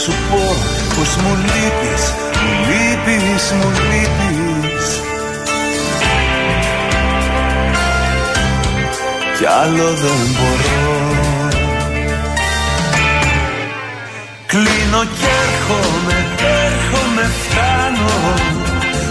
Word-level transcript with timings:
σου 0.00 0.12
πω 0.30 0.44
πως 0.94 1.16
μου 1.16 1.34
λείπεις, 1.48 2.04
μου 2.42 2.52
λείπεις, 2.68 3.44
μου 3.58 3.70
λείπεις. 3.88 4.86
Κι 9.38 9.46
άλλο 9.62 9.88
δεν 10.02 10.20
μπορώ. 10.36 10.92
Κλείνω 14.46 15.02
κι 15.18 15.26
έρχομαι, 15.42 16.16
έρχομαι, 16.64 17.24
φτάνω 17.42 18.14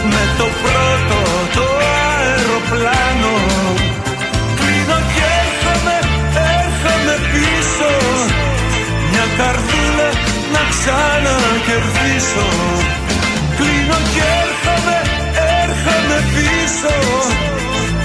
Με 0.04 0.24
το 0.38 0.48
πρώτο 0.62 1.18
το 1.56 1.66
αεροπλάνο 2.18 3.51
ξανακερδίσω. 10.82 12.48
Κλείνω 13.58 14.00
κι 14.14 14.22
έρχομαι, 14.42 14.98
έρχομαι 15.62 16.18
πίσω. 16.34 16.96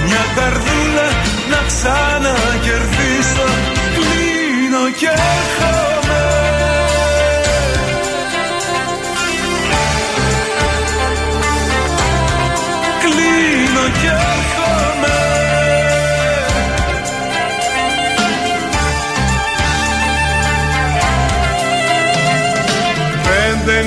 Μια 0.05 0.23
καρδούλα 0.35 1.07
να 1.51 1.59
ξανακερδίσω. 1.69 3.47
Κλείνω 3.95 4.83
κι 4.97 5.05
έρχομαι 5.05 5.76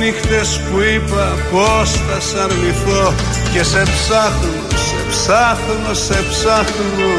νύχτες 0.01 0.61
που 0.65 0.81
είπα 0.81 1.27
πως 1.51 1.91
θα 2.07 2.21
σ' 2.21 2.35
αρνηθώ 2.45 3.15
Και 3.53 3.63
σε 3.63 3.83
ψάχνω, 3.95 4.63
σε 4.87 5.01
ψάχνω, 5.11 5.95
σε 6.07 6.19
ψάχνω. 6.31 7.15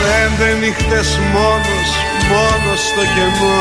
Πέντε 0.00 0.48
νύχτες 0.60 1.18
μόνος, 1.32 1.90
μόνος 2.30 2.80
στο 2.88 3.02
κενό 3.14 3.60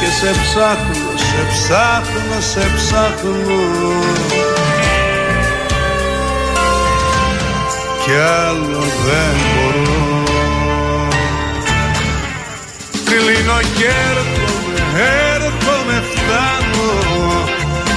Και 0.00 0.10
σε 0.18 0.30
ψάχνω, 0.42 1.10
σε 1.28 1.40
ψάχνω, 1.52 2.40
σε 2.52 2.64
ψάχνω. 2.76 3.62
Κι 8.02 8.16
άλλο 8.46 8.82
δεν 9.06 9.34
μπορώ. 9.50 10.22
Κλείνω 13.04 13.58
και 13.76 13.90
έρχομαι, 14.10 14.80
έρχομαι, 15.34 16.02
φτάνω 16.10 17.13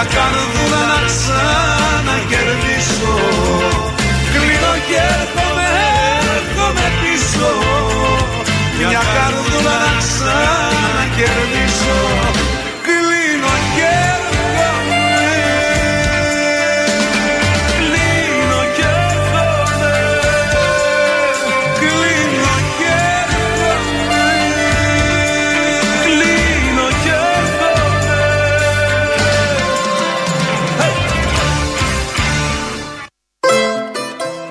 Μια 0.00 0.08
καρδούλα 0.18 0.82
να 0.92 0.98
ξανακερδίσω. 1.08 3.14
Κλείνω 4.32 4.74
και 4.88 4.98
έρχομαι, 5.16 5.68
έρχομαι 6.36 6.86
πίσω. 7.00 7.50
Μια 8.78 9.02
καρδούλα 9.14 9.74
να 9.84 9.92
ξανακερδίσω 10.04 11.59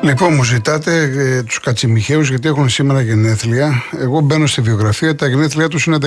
Λοιπόν, 0.02 0.34
μου 0.34 0.44
ζητάτε 0.44 1.02
ε, 1.18 1.44
τους 1.44 1.60
Κατσιμιχαίους 1.60 2.30
γιατί 2.30 2.48
έχουν 2.48 2.70
σήμερα 2.70 3.02
γενέθλια. 3.02 3.84
Εγώ 4.00 4.20
μπαίνω 4.20 4.48
στη 4.48 4.62
βιογραφία. 4.62 5.16
Τα 5.16 5.28
γενέθλια 5.28 5.68
τους 5.68 5.86
είναι 5.86 5.98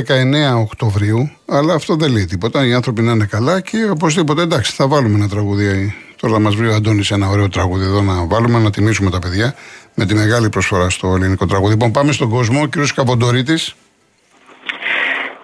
19 0.54 0.60
Οκτωβρίου. 0.60 1.30
Αλλά 1.46 1.74
αυτό 1.74 1.94
δεν 1.94 2.10
λέει 2.12 2.24
τίποτα. 2.24 2.66
Οι 2.66 2.72
άνθρωποι 2.72 3.02
να 3.02 3.12
είναι 3.12 3.24
καλά 3.24 3.60
και 3.60 3.88
οπωσδήποτε 3.90 4.42
εντάξει, 4.42 4.72
θα 4.72 4.86
βάλουμε 4.88 5.14
ένα 5.14 5.28
τραγούδι. 5.28 5.94
Τώρα 6.20 6.38
μας 6.38 6.54
βρει 6.54 6.68
ο 6.68 6.74
Αντώνης 6.74 7.10
ένα 7.10 7.28
ωραίο 7.28 7.48
τραγούδι 7.48 7.84
εδώ 7.84 8.02
να 8.02 8.26
βάλουμε, 8.26 8.58
να 8.58 8.70
τιμήσουμε 8.70 9.10
τα 9.10 9.18
παιδιά 9.18 9.54
με 9.94 10.06
τη 10.06 10.14
μεγάλη 10.14 10.48
προσφορά 10.48 10.90
στο 10.90 11.14
ελληνικό 11.14 11.46
τραγούδι. 11.46 11.72
Λοιπόν, 11.72 11.90
πάμε 11.90 12.12
στον 12.12 12.28
κόσμο. 12.28 12.60
Ο 12.62 12.66
κύριος 12.66 12.92
Καποντορίτη. 12.94 13.54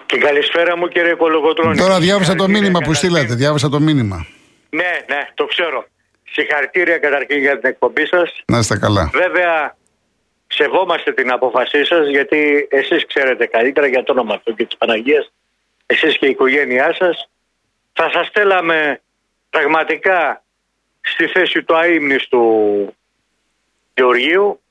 Και 0.05 0.17
καλησπέρα 0.17 0.77
μου 0.77 0.87
κύριε 0.87 1.13
Κολογοτρώνη. 1.13 1.77
Τώρα 1.77 1.99
διάβασα 1.99 2.35
το 2.35 2.43
Συγχαρητήρια 2.43 2.61
μήνυμα 2.61 2.79
που 2.79 2.89
καταρχήν. 2.89 3.09
στείλατε. 3.09 3.35
Διάβασα 3.35 3.69
το 3.69 3.79
μήνυμα. 3.79 4.25
Ναι, 4.69 4.91
ναι, 5.07 5.21
το 5.33 5.45
ξέρω. 5.45 5.85
Συγχαρητήρια 6.31 6.97
καταρχήν 6.97 7.39
για 7.39 7.59
την 7.59 7.69
εκπομπή 7.69 8.05
σας. 8.05 8.43
Να 8.45 8.57
είστε 8.57 8.77
καλά. 8.77 9.09
Βέβαια, 9.13 9.77
σεβόμαστε 10.47 11.13
την 11.13 11.31
απόφασή 11.31 11.85
σας 11.85 12.07
γιατί 12.07 12.67
εσείς 12.69 13.05
ξέρετε 13.05 13.45
καλύτερα 13.45 13.87
για 13.87 14.03
το 14.03 14.11
όνομα 14.11 14.39
του 14.39 14.55
και 14.55 14.65
της 14.65 14.77
Παναγίας, 14.77 15.31
εσείς 15.85 16.17
και 16.17 16.25
η 16.25 16.29
οικογένειά 16.29 16.95
σας. 16.99 17.29
Θα 17.93 18.09
σας 18.13 18.27
στέλαμε 18.27 19.01
πραγματικά 19.49 20.43
στη 21.01 21.27
θέση 21.27 21.63
του 21.63 21.75
αείμνηστου 21.75 22.95
Γεωργίου 23.93 24.61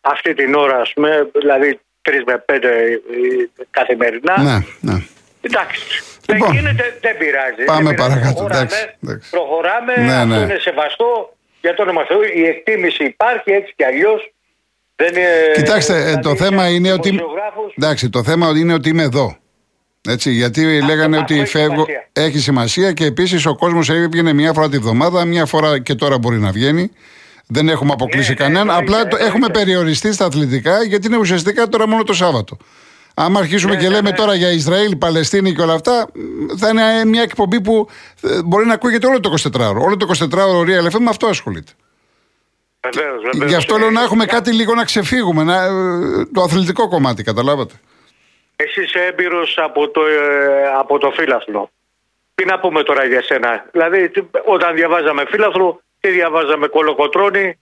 αυτή 0.00 0.34
την 0.34 0.54
ώρα, 0.54 0.80
ας 0.80 0.92
πούμε, 0.92 1.30
δηλαδή 1.34 1.80
3 2.02 2.22
με 2.26 2.44
5 2.46 3.02
καθημερινά. 3.70 4.42
Ναι, 4.42 4.58
ναι. 4.80 5.02
Εντάξει. 5.40 6.02
Λοιπόν, 6.32 6.48
δεν 6.48 6.56
γίνεται, 6.58 6.84
δεν 7.00 7.16
πειράζει. 7.20 7.62
πάμε 7.72 7.82
δεν 7.82 7.94
πειράζει. 7.94 8.08
παρακάτω, 8.08 8.34
Προχωράμε, 8.44 8.60
εντάξει, 8.60 8.96
εντάξει. 9.04 9.30
προχωράμε 9.30 9.92
Ναι, 9.96 10.14
αυτό 10.14 10.26
ναι. 10.34 10.36
είναι 10.44 10.58
σεβαστό 10.68 11.08
για 11.60 11.74
το 11.74 11.82
όνομα 11.82 12.02
Θεού. 12.08 12.20
Η 12.40 12.42
εκτίμηση 12.52 13.04
υπάρχει 13.04 13.50
έτσι 13.50 13.72
κι 13.76 13.84
αλλιώς. 13.84 14.32
Δεν 14.96 15.12
είναι, 15.16 15.28
Κοιτάξτε, 15.54 15.94
ε, 15.96 16.02
δηλαδή, 16.04 16.20
το 16.22 16.36
θέμα 16.36 16.68
είναι 16.68 16.92
ότι. 16.92 17.08
δημοσιογράφους- 17.10 17.74
Εντάξει, 17.76 18.10
το 18.10 18.22
θέμα 18.22 18.46
είναι 18.56 18.72
ότι 18.72 18.88
είμαι 18.88 19.02
εδώ. 19.02 19.36
Έτσι, 20.08 20.30
γιατί 20.30 20.80
λέγανε 20.82 21.18
αυτό 21.18 21.34
ότι 21.34 21.40
έχει 21.42 21.50
φεύγω. 21.50 21.84
σημασία. 21.84 22.08
Έχει 22.12 22.38
σημασία 22.38 22.92
και 22.92 23.04
επίσης 23.04 23.46
ο 23.46 23.54
κόσμος 23.56 23.88
έβγαινε 23.90 24.32
μία 24.32 24.52
φορά 24.52 24.68
τη 24.68 24.78
βδομάδα, 24.78 25.24
μία 25.24 25.46
φορά 25.46 25.78
και 25.80 25.94
τώρα 25.94 26.18
μπορεί 26.18 26.38
να 26.38 26.50
βγαίνει. 26.50 26.90
Δεν 27.46 27.68
έχουμε 27.68 27.92
αποκλείσει 27.92 28.28
Ναι, 28.28 28.34
ναι, 28.38 28.42
κανέναν. 28.44 28.68
εννοείται, 28.68 28.84
Απλά 28.92 28.96
το 29.02 29.16
εννοείται. 29.16 29.26
έχουμε 29.26 29.48
περιοριστεί 29.48 30.12
στα 30.12 30.24
αθλητικά 30.24 30.82
γιατί 30.82 31.06
είναι 31.06 31.16
ουσιαστικά 31.16 31.68
τώρα 31.68 31.88
μόνο 31.88 32.02
το 32.02 32.12
Σάββατο. 32.12 32.56
Άμα 33.20 33.38
αρχίσουμε 33.38 33.74
Ναι, 33.74 33.80
και 33.80 33.88
ναι, 33.88 33.94
λέμε 33.94 34.10
ναι. 34.10 34.16
τώρα 34.16 34.34
για 34.34 34.50
Ισραήλ, 34.52 34.96
Παλαιστίνη 34.96 35.52
και 35.54 35.62
όλα 35.62 35.72
αυτά, 35.72 36.06
μ, 36.14 36.56
θα 36.58 36.68
είναι 36.68 37.04
μια 37.04 37.22
εκπομπή 37.22 37.60
που 37.60 37.88
ε, 38.22 38.42
μπορεί 38.42 38.66
να 38.66 38.74
ακούγεται 38.74 39.06
όλο 39.06 39.20
το 39.20 39.34
24ωρο. 39.54 39.80
Όλο 39.84 39.96
το 39.96 40.06
24ωρο 40.18 40.60
Real 40.68 40.86
FM 40.92 40.98
με 40.98 41.08
αυτό 41.10 41.26
ασχολείται. 41.26 41.72
Βεβαίως, 42.80 43.22
βεβαίως. 43.22 43.50
Γι' 43.50 43.56
αυτό 43.56 43.76
λέω 43.78 43.90
να 43.90 44.00
Ε, 44.00 44.04
έχουμε 44.04 44.24
για- 44.24 44.32
κάτι 44.34 44.52
λίγο 44.52 44.74
να 44.74 44.84
ξεφύγουμε. 44.84 45.42
Να, 45.44 45.64
ε, 45.64 45.70
το 46.32 46.42
αθλητικό 46.42 46.88
κομμάτι, 46.88 47.22
καταλάβατε. 47.22 47.74
Εσύ 48.56 48.82
είσαι 48.82 48.98
έμπειρος 49.10 49.58
από 49.62 49.88
το, 49.90 50.00
ε, 50.06 50.68
από 50.78 50.98
το 50.98 51.10
φύλαθλο. 51.10 51.70
Τι 52.34 52.44
να 52.44 52.58
πούμε 52.60 52.82
τώρα 52.82 53.04
για 53.04 53.22
σένα; 53.22 53.64
Δηλαδή, 53.72 54.08
τι- 54.10 54.22
όταν 54.44 54.74
διαβάζαμε 54.74 55.24
φύλαθλο, 55.28 55.80
τι 56.00 56.08
διαβάζαμε; 56.10 56.66
Κολοκοτρόνη, 56.66 57.58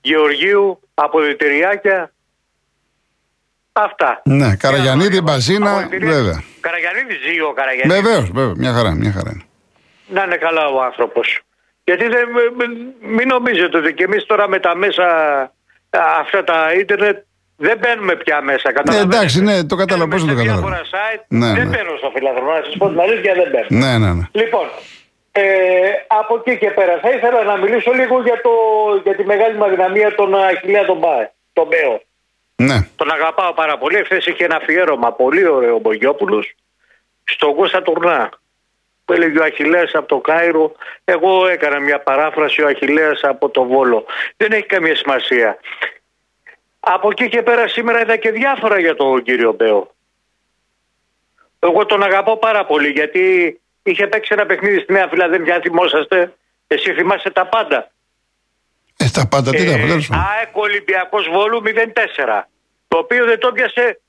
Γεωργίου, 0.00 0.80
αποδητηριάκια. 0.94 2.12
Αυτά. 3.84 4.22
Ναι, 4.24 4.56
Καραγιανίδη, 4.56 5.20
Μπαζίνα, 5.20 5.88
βέβαια. 5.90 6.42
Καραγιανίδη 6.60 7.14
ζει 7.24 7.40
ο 7.40 7.52
Καραγιανίδης. 7.52 8.00
Βεβαίως, 8.00 8.30
βέβαια. 8.30 8.54
Μια 8.56 8.72
χαρά, 8.72 8.90
μια 8.94 9.12
χαρά 9.12 9.30
είναι. 9.34 9.44
Να 10.08 10.22
είναι 10.22 10.36
καλά 10.36 10.66
ο 10.66 10.82
άνθρωπος. 10.82 11.40
Γιατί 11.84 12.04
δεν, 12.08 12.24
μην 13.00 13.28
νομίζετε 13.28 13.78
ότι 13.78 13.94
και 13.94 14.04
εμείς 14.04 14.26
τώρα 14.26 14.48
με 14.48 14.58
τα 14.58 14.76
μέσα 14.76 15.06
αυτά 16.20 16.44
τα 16.44 16.72
ίντερνετ 16.78 17.16
δεν 17.56 17.78
μπαίνουμε 17.78 18.16
πια 18.16 18.40
μέσα. 18.42 18.72
Ναι, 18.90 18.96
εντάξει, 18.96 19.42
ναι, 19.42 19.64
το 19.64 19.76
κατάλαβα. 19.76 20.10
Πώς 20.10 20.20
το 20.20 20.26
κατάλαβα. 20.26 20.52
διάφορα 20.52 20.80
site 20.92 21.24
Ναι, 21.28 21.46
δεν 21.46 21.68
ναι. 21.68 21.76
μπαίνω 21.76 21.96
στο 21.96 22.10
φιλαθρονό. 22.14 22.52
Να 22.52 22.62
σας 22.64 22.76
πω 22.76 22.88
την 22.88 23.00
αλήθεια, 23.00 23.34
δεν 23.34 23.48
μπαίνω. 23.50 23.66
Ναι, 23.68 23.98
ναι, 23.98 24.12
ναι. 24.12 24.24
Λοιπόν, 24.32 24.66
ε, 25.32 25.42
από 26.06 26.32
εκεί 26.40 26.58
και 26.58 26.70
πέρα 26.70 26.98
θα 27.02 27.10
ήθελα 27.10 27.42
να 27.42 27.56
μιλήσω 27.56 27.92
λίγο 27.92 28.22
για, 28.22 28.40
το, 28.46 28.52
για 29.04 29.14
τη 29.16 29.24
μεγάλη 29.24 29.54
μου 29.56 29.64
αδυναμία 29.64 30.14
των 30.14 30.34
Αχιλέα 30.34 30.84
τον 30.84 30.98
Μπάε, 30.98 31.30
τον 31.52 31.66
Μπέο. 31.66 32.00
Ναι, 32.62 32.88
Τον 32.96 33.10
αγαπάω 33.10 33.52
πάρα 33.52 33.78
πολύ. 33.78 33.96
Εχθές 33.96 34.26
είχε 34.26 34.44
ένα 34.44 34.56
αφιέρωμα 34.56 35.12
πολύ 35.12 35.46
ωραίο 35.46 35.74
ο 35.74 35.78
Μπογιόπουλος 35.78 36.54
στον 37.24 37.54
Κώστα 37.54 37.82
Τουρνά. 37.82 38.30
Που 39.04 39.12
έλεγε 39.12 39.38
ο 39.38 39.44
Αχιλέας 39.44 39.94
από 39.94 40.08
το 40.08 40.18
Κάιρο. 40.18 40.72
Εγώ 41.04 41.46
έκανα 41.46 41.80
μια 41.80 42.00
παράφραση 42.00 42.62
ο 42.62 42.66
Αχιλέας 42.66 43.20
από 43.22 43.48
το 43.48 43.64
Βόλο. 43.64 44.04
Δεν 44.36 44.52
έχει 44.52 44.66
καμία 44.66 44.96
σημασία. 44.96 45.58
Από 46.80 47.08
εκεί 47.10 47.28
και 47.28 47.42
πέρα 47.42 47.68
σήμερα 47.68 48.00
είδα 48.00 48.16
και 48.16 48.30
διάφορα 48.30 48.78
για 48.78 48.96
τον 48.96 49.22
κύριο 49.22 49.52
Μπέο. 49.52 49.94
Εγώ 51.58 51.86
τον 51.86 52.02
αγαπώ 52.02 52.36
πάρα 52.36 52.66
πολύ 52.66 52.88
γιατί 52.88 53.60
είχε 53.82 54.06
παίξει 54.06 54.32
ένα 54.32 54.46
παιχνίδι 54.46 54.80
στη 54.80 54.92
Νέα 54.92 55.08
Φιλαδέλφια. 55.08 55.54
Αν 55.54 55.62
θυμόσαστε, 55.62 56.32
εσύ 56.66 56.92
θυμάσαι 56.92 57.30
τα 57.30 57.46
πάντα. 57.46 57.90
Ε, 59.04 59.08
τα 59.12 59.28
πάντα, 59.28 59.50
τι 59.50 59.64
τα 59.64 59.72
πάντα. 59.72 59.86
τέλος 59.86 60.06
πάντων. 60.06 60.24
ΑΕΚ 60.30 60.56
Ολυμπιακός 60.56 61.28
Βόλου 61.28 61.62
0-4. 61.64 62.42
Το 62.88 62.98
οποίο 62.98 63.24
δεν 63.24 63.38
το 63.38 63.52
πιάσε. 63.52 64.00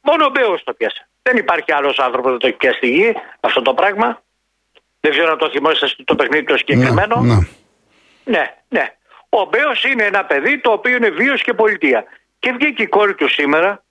Μόνο 0.00 0.24
ο 0.24 0.30
Μπέος 0.30 0.62
το 0.64 0.72
πιάσε. 0.72 1.08
Δεν 1.22 1.36
υπάρχει 1.36 1.72
άλλος 1.72 1.98
άνθρωπος 1.98 2.32
που 2.32 2.38
το 2.38 2.46
έχει 2.46 2.56
πιάσει 2.56 2.76
στη 2.76 2.88
γη 2.88 3.12
αυτό 3.40 3.62
το 3.62 3.74
πράγμα. 3.74 4.22
Δεν 5.00 5.10
ξέρω 5.10 5.30
αν 5.32 5.38
το 5.38 5.50
θυμόσαστε 5.50 6.02
το 6.04 6.14
παιχνίδι 6.14 6.44
το 6.44 6.56
συγκεκριμένο. 6.56 7.20
Ναι, 7.20 7.34
ναι. 7.34 7.40
Ναι, 8.24 8.54
ναι. 8.68 8.94
Ο 9.28 9.44
Μπέος 9.44 9.84
είναι 9.84 10.04
ένα 10.04 10.24
παιδί 10.24 10.60
το 10.60 10.70
οποίο 10.70 10.96
είναι 10.96 11.10
βίος 11.10 11.42
και 11.42 11.52
πολιτεία. 11.54 12.04
Και 12.38 12.52
βγήκε 12.52 12.82
η 12.82 12.86
κόρη 12.86 13.14
του 13.14 13.28
σήμερα. 13.28 13.82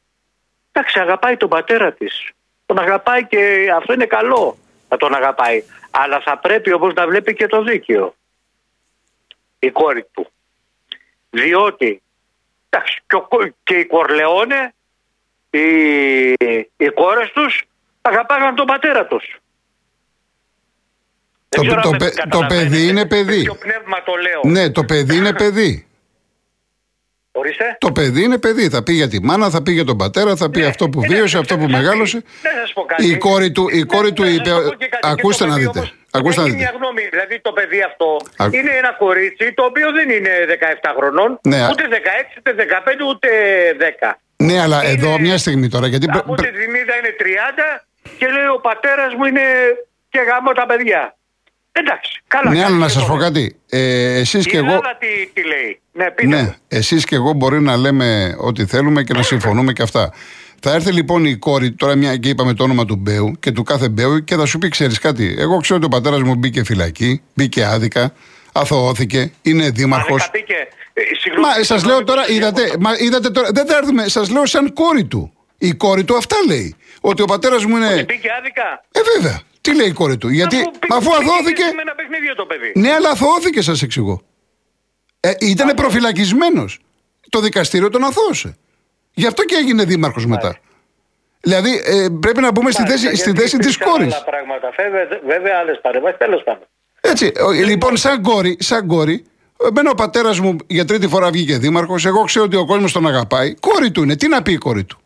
Εντάξει, 0.71 0.99
αγαπάει 0.99 1.37
τον 1.37 1.49
πατέρα 1.49 1.93
της. 1.93 2.29
Τον 2.65 2.79
αγαπάει 2.79 3.25
και 3.25 3.71
αυτό 3.75 3.93
είναι 3.93 4.05
καλό 4.05 4.57
να 4.89 4.97
τον 4.97 5.15
αγαπάει. 5.15 5.63
Αλλά 5.91 6.21
θα 6.25 6.37
πρέπει 6.37 6.73
όμως 6.73 6.93
να 6.93 7.07
βλέπει 7.07 7.33
και 7.33 7.47
το 7.47 7.63
δίκαιο. 7.63 8.15
Η 9.59 9.69
κόρη 9.71 10.05
του. 10.11 10.31
Διότι 11.29 12.01
εντάξει, 12.69 12.99
και, 13.07 13.15
ο, 13.15 13.27
και 13.63 13.75
οι 13.75 13.85
Κορλεόνε, 13.85 14.73
οι, 15.49 15.59
οι 16.77 16.89
κόρες 16.93 17.31
τους 17.33 17.63
αγαπάγαν 18.01 18.55
τον 18.55 18.65
πατέρα 18.65 19.05
τους. 19.07 19.23
Το- 21.49 21.61
Δεν 21.61 21.67
ξέρω 21.67 21.81
το 21.81 21.87
αν 21.89 21.93
με 21.93 21.97
παι- 22.05 22.15
το 22.15 22.21
καταλαβαίνετε. 22.23 22.69
παιδί 22.69 22.83
είναι 22.87 22.93
Με 22.99 23.05
παιδί. 23.05 23.41
ποιο 23.43 23.55
πνεύμα 23.55 24.03
το 24.03 24.13
λέω. 24.15 24.41
Ναι, 24.53 24.69
το 24.71 24.83
παιδί 24.83 25.15
είναι 25.15 25.33
παιδί. 25.33 25.81
Ορίστε. 27.31 27.77
Το 27.79 27.91
παιδί 27.91 28.23
είναι 28.23 28.37
παιδί. 28.37 28.69
Θα 28.69 28.83
πει 28.83 28.93
για 28.93 29.07
τη 29.07 29.23
μάνα, 29.23 29.49
θα 29.49 29.61
πει 29.63 29.71
για 29.71 29.83
τον 29.83 29.97
πατέρα, 29.97 30.35
θα 30.35 30.49
πει 30.49 30.59
Ναι, 30.59 30.65
αυτό 30.65 30.89
που 30.89 30.99
ναι, 30.99 31.07
βίωσε, 31.07 31.35
ναι, 31.35 31.41
αυτό 31.41 31.55
ναι, 31.55 31.61
που 31.61 31.69
ναι, 31.69 31.77
μεγάλωσε. 31.77 32.17
ναι, 32.41 32.51
να 32.51 32.59
σας 32.59 32.73
πω 32.73 32.81
κάτι. 32.85 33.07
Η 33.09 33.17
κόρη 33.17 33.51
του, 33.51 33.67
η 33.71 33.83
κόρη 33.83 34.07
Ναι, 34.07 34.13
του 34.13 34.23
ναι, 34.23 34.29
είπε. 34.29 34.49
να 34.49 34.55
σας 34.55 34.69
πω 34.69 34.75
και 34.75 34.87
κάτι. 34.87 35.01
Και 35.01 35.09
Ακούστε 35.11 35.43
το 35.43 35.49
να 35.49 35.55
παιδί 35.55 35.65
δείτε. 35.65 35.79
όμως 35.79 35.93
Ακούστε 36.19 36.39
να 36.41 36.45
έχει 36.47 36.55
δείτε. 36.55 36.63
μια 36.65 36.73
γνώμη. 36.79 37.03
Δηλαδή 37.13 37.35
το 37.47 37.51
παιδί 37.57 37.79
αυτό 37.91 38.07
Α- 38.43 38.47
είναι 38.57 38.71
ένα 38.81 38.91
κορίτσι 39.03 39.45
το 39.57 39.63
οποίο 39.69 39.87
δεν 39.97 40.07
είναι 40.15 40.31
17 40.47 40.93
χρονών, 40.97 41.29
Ναι, 41.51 41.59
α- 41.65 41.69
ούτε 41.71 41.83
16, 41.87 42.33
ούτε 42.39 42.51
15, 42.53 43.03
ούτε 43.11 43.29
10. 43.77 44.19
Ναι, 44.47 44.55
αλλά 44.61 44.77
Είναι- 44.83 44.91
εδώ 44.93 45.19
μια 45.19 45.37
στιγμή 45.37 45.67
τώρα. 45.75 45.87
Γιατί 45.87 46.05
πρέ- 46.05 46.19
Από 46.23 46.33
πρέ- 46.33 46.51
τη 46.51 46.57
Δημήτρα 46.63 46.95
είναι 46.99 47.13
30 47.21 47.67
και 48.19 48.27
λέει 48.35 48.47
ο 48.57 48.59
πατέρας 48.69 49.11
μου 49.17 49.25
είναι 49.25 49.45
και 50.09 50.19
γάμο 50.29 50.51
τα 50.51 50.65
παιδιά. 50.65 51.01
Εντάξει, 51.71 52.21
καλά. 52.27 52.49
Ναι, 52.51 52.57
αλλά 52.57 52.65
κάνει 52.67 52.79
να 52.79 52.85
και 52.85 52.91
σας 52.91 53.01
το 53.05 53.07
πω 53.11 53.17
λέει. 53.17 53.27
κάτι. 53.27 53.59
Ε, 53.69 54.19
Εσείς 54.19 54.45
Η 54.45 54.49
και 54.49 54.57
εγώ. 54.57 54.65
Ελλάδα 54.65 54.97
τι, 54.99 55.07
τι 55.33 55.47
λέει; 55.47 55.81
Ναι, 55.91 56.11
πείτε 56.11 56.35
Ναι, 56.35 56.41
μου. 56.41 56.55
εσείς 56.67 57.05
και 57.05 57.15
εγώ 57.15 57.31
μπορεί 57.33 57.59
να 57.61 57.77
λέμε 57.77 58.35
ό,τι 58.39 58.65
θέλουμε 58.65 59.03
και 59.03 59.13
να 59.13 59.21
συμφωνούμε 59.23 59.73
και 59.73 59.81
αυτά. 59.81 60.13
Θα 60.59 60.71
έρθει 60.73 60.91
λοιπόν 60.91 61.25
η 61.25 61.35
κόρη, 61.35 61.71
τώρα 61.71 61.95
μια 61.95 62.17
και 62.17 62.29
είπαμε 62.29 62.53
το 62.53 62.63
όνομα 62.63 62.85
του 62.85 62.95
Μπέου 62.95 63.31
και 63.39 63.51
του 63.51 63.63
κάθε 63.63 63.89
Μπέου 63.89 64.23
και 64.23 64.35
θα 64.35 64.45
σου 64.45 64.57
πει: 64.57 64.69
Ξέρεις 64.69 64.99
κάτι, 64.99 65.35
εγώ 65.37 65.57
ξέρω 65.57 65.77
ότι 65.77 65.85
ο 65.85 65.89
πατέρας 65.89 66.21
μου 66.21 66.35
μπήκε 66.35 66.63
φυλακή, 66.63 67.21
μπήκε 67.33 67.63
άδικα, 67.65 68.13
αθωώθηκε, 68.51 69.31
είναι 69.41 69.69
δήμαρχος. 69.69 70.09
Μα 70.21 70.29
δεν 70.31 70.41
τα 70.45 70.53
πήγε. 70.53 70.59
Ε, 70.93 71.01
συγγνώμη, 71.19 71.47
Μα 71.47 71.53
σας 71.53 71.65
συγγνώμη 71.65 71.87
λέω 71.87 71.97
που 71.97 72.03
τώρα, 72.05 72.21
σας 72.23 72.35
είδατε, 72.35 72.61
διακόπτω. 72.61 72.89
μα, 72.89 72.95
είδατε 72.97 73.29
τώρα, 73.29 73.49
δεν 73.51 73.65
θα 73.67 73.77
έρθουμε, 73.77 74.07
σας 74.07 74.29
λέω 74.29 74.45
σαν 74.45 74.73
κόρη 74.73 75.05
του. 75.05 75.31
Η 75.57 75.71
κόρη 75.73 76.03
του 76.03 76.15
αυτά 76.17 76.35
λέει. 76.47 76.75
Ότι 77.01 77.21
ο 77.21 77.25
πατέρας 77.25 77.65
μου 77.65 77.75
είναι. 77.75 78.03
Μπήκε 78.07 78.29
άδικα; 78.39 78.83
Ε, 78.91 78.99
βέβαια. 79.15 79.41
Τι 79.61 79.75
λέει 79.75 79.87
η 79.87 79.91
κόρη 79.91 80.17
του. 80.17 80.29
Γιατί, 80.29 80.55
Αφού 80.57 80.69
μα 80.89 80.95
αφού 80.95 81.09
πήγε 81.09 81.31
αθώθηκε. 81.31 81.63
Με 81.75 81.81
ένα 81.81 81.95
παιχνίδι 81.95 82.35
το 82.35 82.45
παιδί. 82.45 82.71
Ναι, 82.75 82.91
αλλά 82.93 83.09
αθώθηκε, 83.09 83.61
σας 83.61 83.81
εξηγώ. 83.81 84.21
Ε, 85.19 85.31
ήταν 85.39 85.73
προφυλακισμένος. 85.75 86.79
Το 87.29 87.39
δικαστήριο 87.39 87.89
τον 87.89 88.03
αθώωσε. 88.03 88.57
Γι' 89.17 89.27
αυτό 89.27 89.43
και 89.43 89.55
έγινε 89.55 89.83
δήμαρχος 89.83 90.25
μετά. 90.25 90.57
Δηλαδή, 91.41 91.81
ε, 91.85 92.07
πρέπει 92.19 92.41
να 92.41 92.51
μπούμε 92.51 92.71
στη 92.71 92.81
Μάλιστα, 92.81 93.07
θέση, 93.07 93.15
στη 93.15 93.23
γιατί 93.29 93.41
θέση 93.41 93.57
της 93.57 93.75
υπήρξαν 93.75 93.91
κόρης. 93.97 94.13
άλλα 94.13 94.23
πράγματα. 94.23 94.69
Βέβαια, 94.77 95.19
βέβαια 95.25 95.57
άλλες 95.59 95.79
παρεμβάσεις. 95.81 96.17
Τέλος 96.17 96.43
πάντων. 96.43 96.67
Έτσι. 97.01 97.31
ο- 97.45 97.51
Λοιπόν, 97.51 97.97
σαν 97.97 98.21
κόρη, 98.21 98.57
σαν 98.59 98.87
κόρη, 98.87 99.25
εμένα 99.69 99.89
ο 99.89 99.95
πατέρας 99.95 100.39
μου 100.39 100.55
για 100.67 100.85
τρίτη 100.85 101.07
φορά 101.07 101.29
βγήκε 101.31 101.57
δήμαρχος. 101.57 102.05
Εγώ 102.05 102.23
ξέρω 102.23 102.45
ότι 102.45 102.55
ο 102.55 102.65
κόσμος 102.65 102.91
τον 102.91 103.07
αγαπάει. 103.07 103.53
Κόρη 103.59 103.91
του 103.91 104.03
είναι. 104.03 104.15
Τι 104.15 104.27
να 104.27 104.41
πει 104.41 104.51
η 104.51 104.57
κόρη 104.57 104.83
του; 104.83 104.99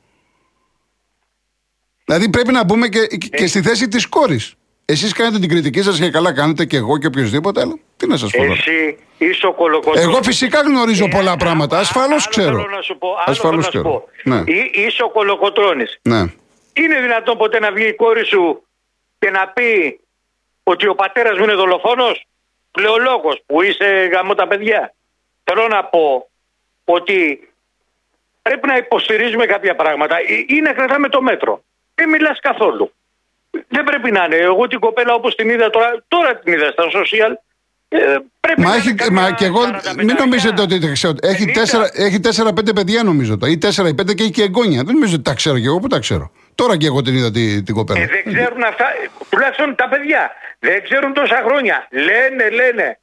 Δηλαδή 2.05 2.29
πρέπει 2.29 2.51
να 2.51 2.63
μπούμε 2.63 2.87
και, 2.87 2.99
Ε. 2.99 3.17
και 3.17 3.47
στη 3.47 3.61
θέση 3.61 3.87
της 3.87 4.05
κόρης. 4.07 4.53
Εσείς 4.85 5.13
κάνετε 5.13 5.39
την 5.39 5.49
κριτική 5.49 5.81
σας 5.81 5.99
και 5.99 6.09
καλά 6.09 6.33
κάνετε 6.33 6.65
και 6.65 6.77
εγώ 6.77 6.97
και 6.97 7.07
οποιοδήποτε 7.07 7.61
άλλο. 7.61 7.79
Τι 7.97 8.07
να 8.07 8.17
σας 8.17 8.31
πω 8.31 8.37
τώρα; 8.37 8.51
Εσύ 8.51 8.97
είσαι 9.17 9.45
ο 9.47 9.53
κολοκοτρώνης. 9.53 10.01
Εγώ 10.03 10.23
φυσικά 10.23 10.61
γνωρίζω 10.61 11.05
Ε, 11.05 11.07
πολλά 11.07 11.31
α- 11.31 11.37
πράγματα. 11.37 11.77
α- 11.77 11.79
Ασφαλώς 11.79 12.09
άλλο 12.25 12.29
ξέρω. 12.29 12.55
θέλω 12.57 12.69
να 12.75 12.81
σου 12.81 12.97
πω, 12.97 13.07
άλλο 13.07 13.23
Ασφαλώς 13.27 13.39
θέλω 13.39 13.55
να 13.55 13.61
σου 13.63 13.69
ξέρω. 13.69 14.07
πω. 14.23 14.29
Ναι. 14.53 14.53
Εί- 14.59 14.75
Είσαι 14.75 15.03
ο 15.03 15.09
κολοκοτρώνης. 15.09 15.99
Ναι. 16.01 16.19
Είναι 16.73 17.01
δυνατόν 17.01 17.37
ποτέ 17.37 17.59
να 17.59 17.71
βγει 17.71 17.87
η 17.87 17.93
κόρη 17.95 18.25
σου 18.25 18.63
και 19.19 19.29
να 19.29 19.47
πει 19.47 19.99
ότι 20.63 20.87
ο 20.87 20.95
πατέρας 20.95 21.37
μου 21.37 21.43
είναι 21.43 21.53
δολοφόνος, 21.53 22.25
πλεολόγος 22.71 23.41
που 23.45 23.61
είσαι 23.61 24.09
γαμώ 24.13 24.33
τα 24.35 24.47
παιδιά. 24.47 24.93
Θέλω 25.43 25.67
να 25.67 25.83
πω 25.83 26.29
ότι 26.85 27.49
πρέπει 28.41 28.67
να 28.67 28.77
υποστηρίζουμε 28.77 29.45
κάποια 29.45 29.75
πράγματα 29.75 30.21
ή- 30.21 30.45
ή 30.55 30.61
να 30.61 30.73
κρατάμε 30.73 31.09
το 31.09 31.21
μέτρο. 31.21 31.63
Δεν 31.95 32.09
μιλάς 32.09 32.39
καθόλου. 32.39 32.93
Δεν 33.67 33.83
πρέπει 33.83 34.11
να 34.11 34.23
είναι. 34.23 34.35
Εγώ 34.35 34.67
την 34.67 34.79
κοπέλα 34.79 35.13
όπως 35.13 35.35
την 35.35 35.49
είδα 35.49 35.69
τώρα, 35.69 36.03
τώρα 36.07 36.35
την 36.39 36.53
είδα 36.53 36.71
στα 36.71 36.83
social, 36.83 37.31
ε, 37.87 37.97
πρέπει 38.39 38.61
Μα, 38.61 38.69
να 38.69 38.75
έχει, 38.75 38.87
είναι 38.89 39.03
καμιά 39.03 39.21
μα 39.21 39.31
και 39.31 39.45
εγώ 39.45 39.61
45 39.63 39.93
μην 39.97 40.15
νομίζετε 40.19 40.61
ότι 40.61 40.79
τα 40.79 40.91
ξέρω. 40.91 41.13
Έχει 41.21 41.43
50. 41.47 41.51
τέσσερα, 41.53 41.89
έχει 41.93 42.19
τέσσερα-πέντε 42.19 42.73
παιδιά 42.73 43.03
νομίζω 43.03 43.37
το. 43.37 43.45
Ή 43.45 43.57
τέσσερα 43.57 43.87
ή 43.87 43.93
πέντε 43.93 44.13
και 44.13 44.23
έχει 44.23 44.31
και 44.31 44.43
εγγόνια. 44.43 44.83
Δεν 44.83 44.93
νομίζω 44.93 45.13
ότι 45.13 45.23
τα 45.23 45.33
ξέρω 45.33 45.59
κι 45.59 45.65
εγώ 45.65 45.79
που 45.79 45.87
τα 45.87 45.99
ξέρω; 45.99 46.31
Τώρα 46.55 46.77
και 46.77 46.85
εγώ 46.85 47.01
την 47.01 47.15
είδα 47.15 47.31
τη- 47.31 47.63
την 47.63 47.75
κοπέλα. 47.75 47.99
Ε, 48.01 48.05
δεν 48.05 48.33
ξέρουν 48.33 48.63
αυτά, 48.63 48.85
ε, 48.85 49.09
τουλάχιστον 49.29 49.75
τα 49.75 49.87
παιδιά. 49.89 50.31
Δεν 50.59 50.83
ξέρουν 50.83 51.13
τόσα 51.13 51.41
χρόνια. 51.45 51.87
Λένε, 51.91 52.49
λένε. 52.49 52.99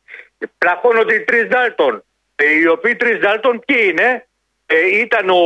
Πλακώνονται 0.58 1.14
οι 1.14 1.20
τρει 1.20 1.46
Ντάλτον. 1.46 2.04
Ε, 2.36 2.44
οι 2.52 2.66
οποίοι 2.66 2.96
τρει 2.96 3.18
Ντάλτον 3.18 3.62
ποιοι 3.66 3.76
είναι; 3.90 4.26
Ε, 4.66 4.98
ήταν 5.00 5.28
ο. 5.30 5.40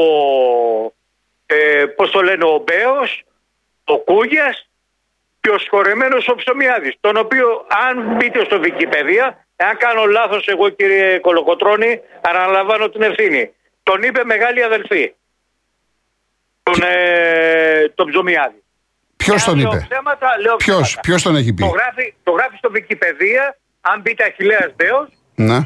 Ε, 1.46 1.84
Πώς 1.96 2.10
το 2.10 2.20
λένε, 2.22 2.44
ο 2.44 2.64
Μπέος, 2.66 3.22
ο 3.84 3.98
Κούγιας 3.98 4.68
και 5.42 5.50
ο 5.50 5.58
σκορεμένος 5.58 6.28
ο 6.28 6.34
Ψωμιάδης. 6.34 6.94
Τον 7.00 7.16
οποίο, 7.16 7.46
αν 7.86 8.16
μπείτε 8.16 8.44
στο 8.44 8.56
Wikipedia, 8.64 9.26
εάν 9.56 9.76
κάνω 9.84 10.04
λάθος 10.04 10.46
εγώ 10.46 10.68
κύριε 10.68 11.18
Κολοκοτρώνη, 11.18 12.00
αναλαμβάνω 12.30 12.88
την 12.88 13.02
ευθύνη. 13.02 13.50
Τον 13.82 14.02
είπε 14.02 14.24
μεγάλη 14.24 14.62
αδελφή. 14.62 15.14
Τον, 16.62 16.74
ε, 16.82 17.88
τον 17.94 18.06
Ψωμιάδη. 18.10 18.62
Ποιος 19.16 19.46
Εάν 19.46 19.46
τον 19.46 19.56
λέω 19.58 19.72
είπε; 19.78 19.86
Ψέματα, 19.90 20.28
λέω 20.42 20.56
Ποιος 20.56 20.80
ψέματα. 20.82 21.00
ποιος 21.00 21.22
τον 21.22 21.36
έχει 21.36 21.52
πει; 21.52 21.62
Το 21.62 21.68
γράφει, 21.68 22.14
το 22.22 22.30
γράφει 22.32 22.56
στο 22.56 22.70
Wikipedia, 22.74 23.44
αν 23.80 24.00
μπείτε 24.00 24.24
Αχιλέας 24.24 24.70
Μπέος, 24.76 25.08
Ναι. 25.34 25.58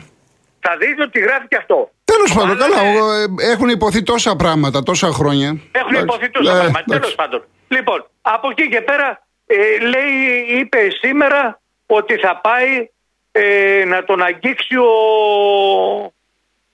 θα 0.61 0.77
δείτε 0.81 1.03
ότι 1.03 1.19
γράφει 1.21 1.49
και 1.49 1.57
αυτό. 1.57 1.91
Τέλος 2.05 2.33
πάντων, 2.35 2.51
Αλλά, 2.63 2.77
καλά. 2.77 2.89
ε, 2.89 2.93
εγώ, 2.97 3.13
ε, 3.13 3.25
έχουν 3.53 3.69
υποθεί 3.69 4.03
τόσα 4.03 4.37
πράγματα 4.37 4.83
τόσα 4.83 5.09
χρόνια. 5.13 5.49
Έχουν 5.73 5.95
Εντάξει, 5.95 6.03
υποθεί 6.03 6.31
τόσα 6.31 6.51
ε, 6.51 6.55
πράγματα. 6.59 6.79
εντάξει. 6.79 7.01
Τέλος 7.01 7.15
πάντων. 7.15 7.45
Λοιπόν, 7.69 8.07
από 8.23 8.49
εκεί 8.51 8.69
και 8.69 8.81
πέρα, 8.81 9.26
ε, 9.47 9.79
λέει, 9.87 10.59
είπε 10.59 10.79
σήμερα 11.01 11.61
ότι 11.87 12.17
θα 12.17 12.41
πάει 12.41 12.89
ε, 13.33 13.85
να 13.87 14.05
τον 14.05 14.23
αγγίξει 14.23 14.77
ο, 14.77 14.91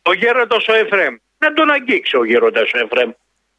ο 0.02 0.12
γέροντας 0.12 0.69
ο 0.69 0.75
Εφρέμ. 0.75 1.14
Να 1.38 1.52
τον 1.52 1.71
αγγίξει 1.71 2.17
ο 2.17 2.25
γέροντας 2.25 2.73
ο 2.75 2.79
Εφρέμ. 2.79 3.11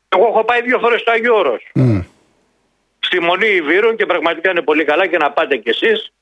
Εγώ 0.09 0.27
έχω 0.27 0.43
πάει 0.43 0.61
δύο 0.61 0.79
φορές 0.79 1.01
στο 1.01 1.11
Αγίο 1.11 1.35
Όρος. 1.35 1.69
Μμ. 1.73 1.99
Στη 2.99 3.19
Μονή 3.19 3.47
Ιβύρων 3.47 3.95
και 3.95 4.05
πραγματικά 4.05 4.49
είναι 4.51 4.61
πολύ 4.61 4.83
καλά 4.85 5.07
και 5.07 5.17
να 5.17 5.31
πάτε 5.31 5.57
κι 5.57 5.69
εσείς. 5.69 6.13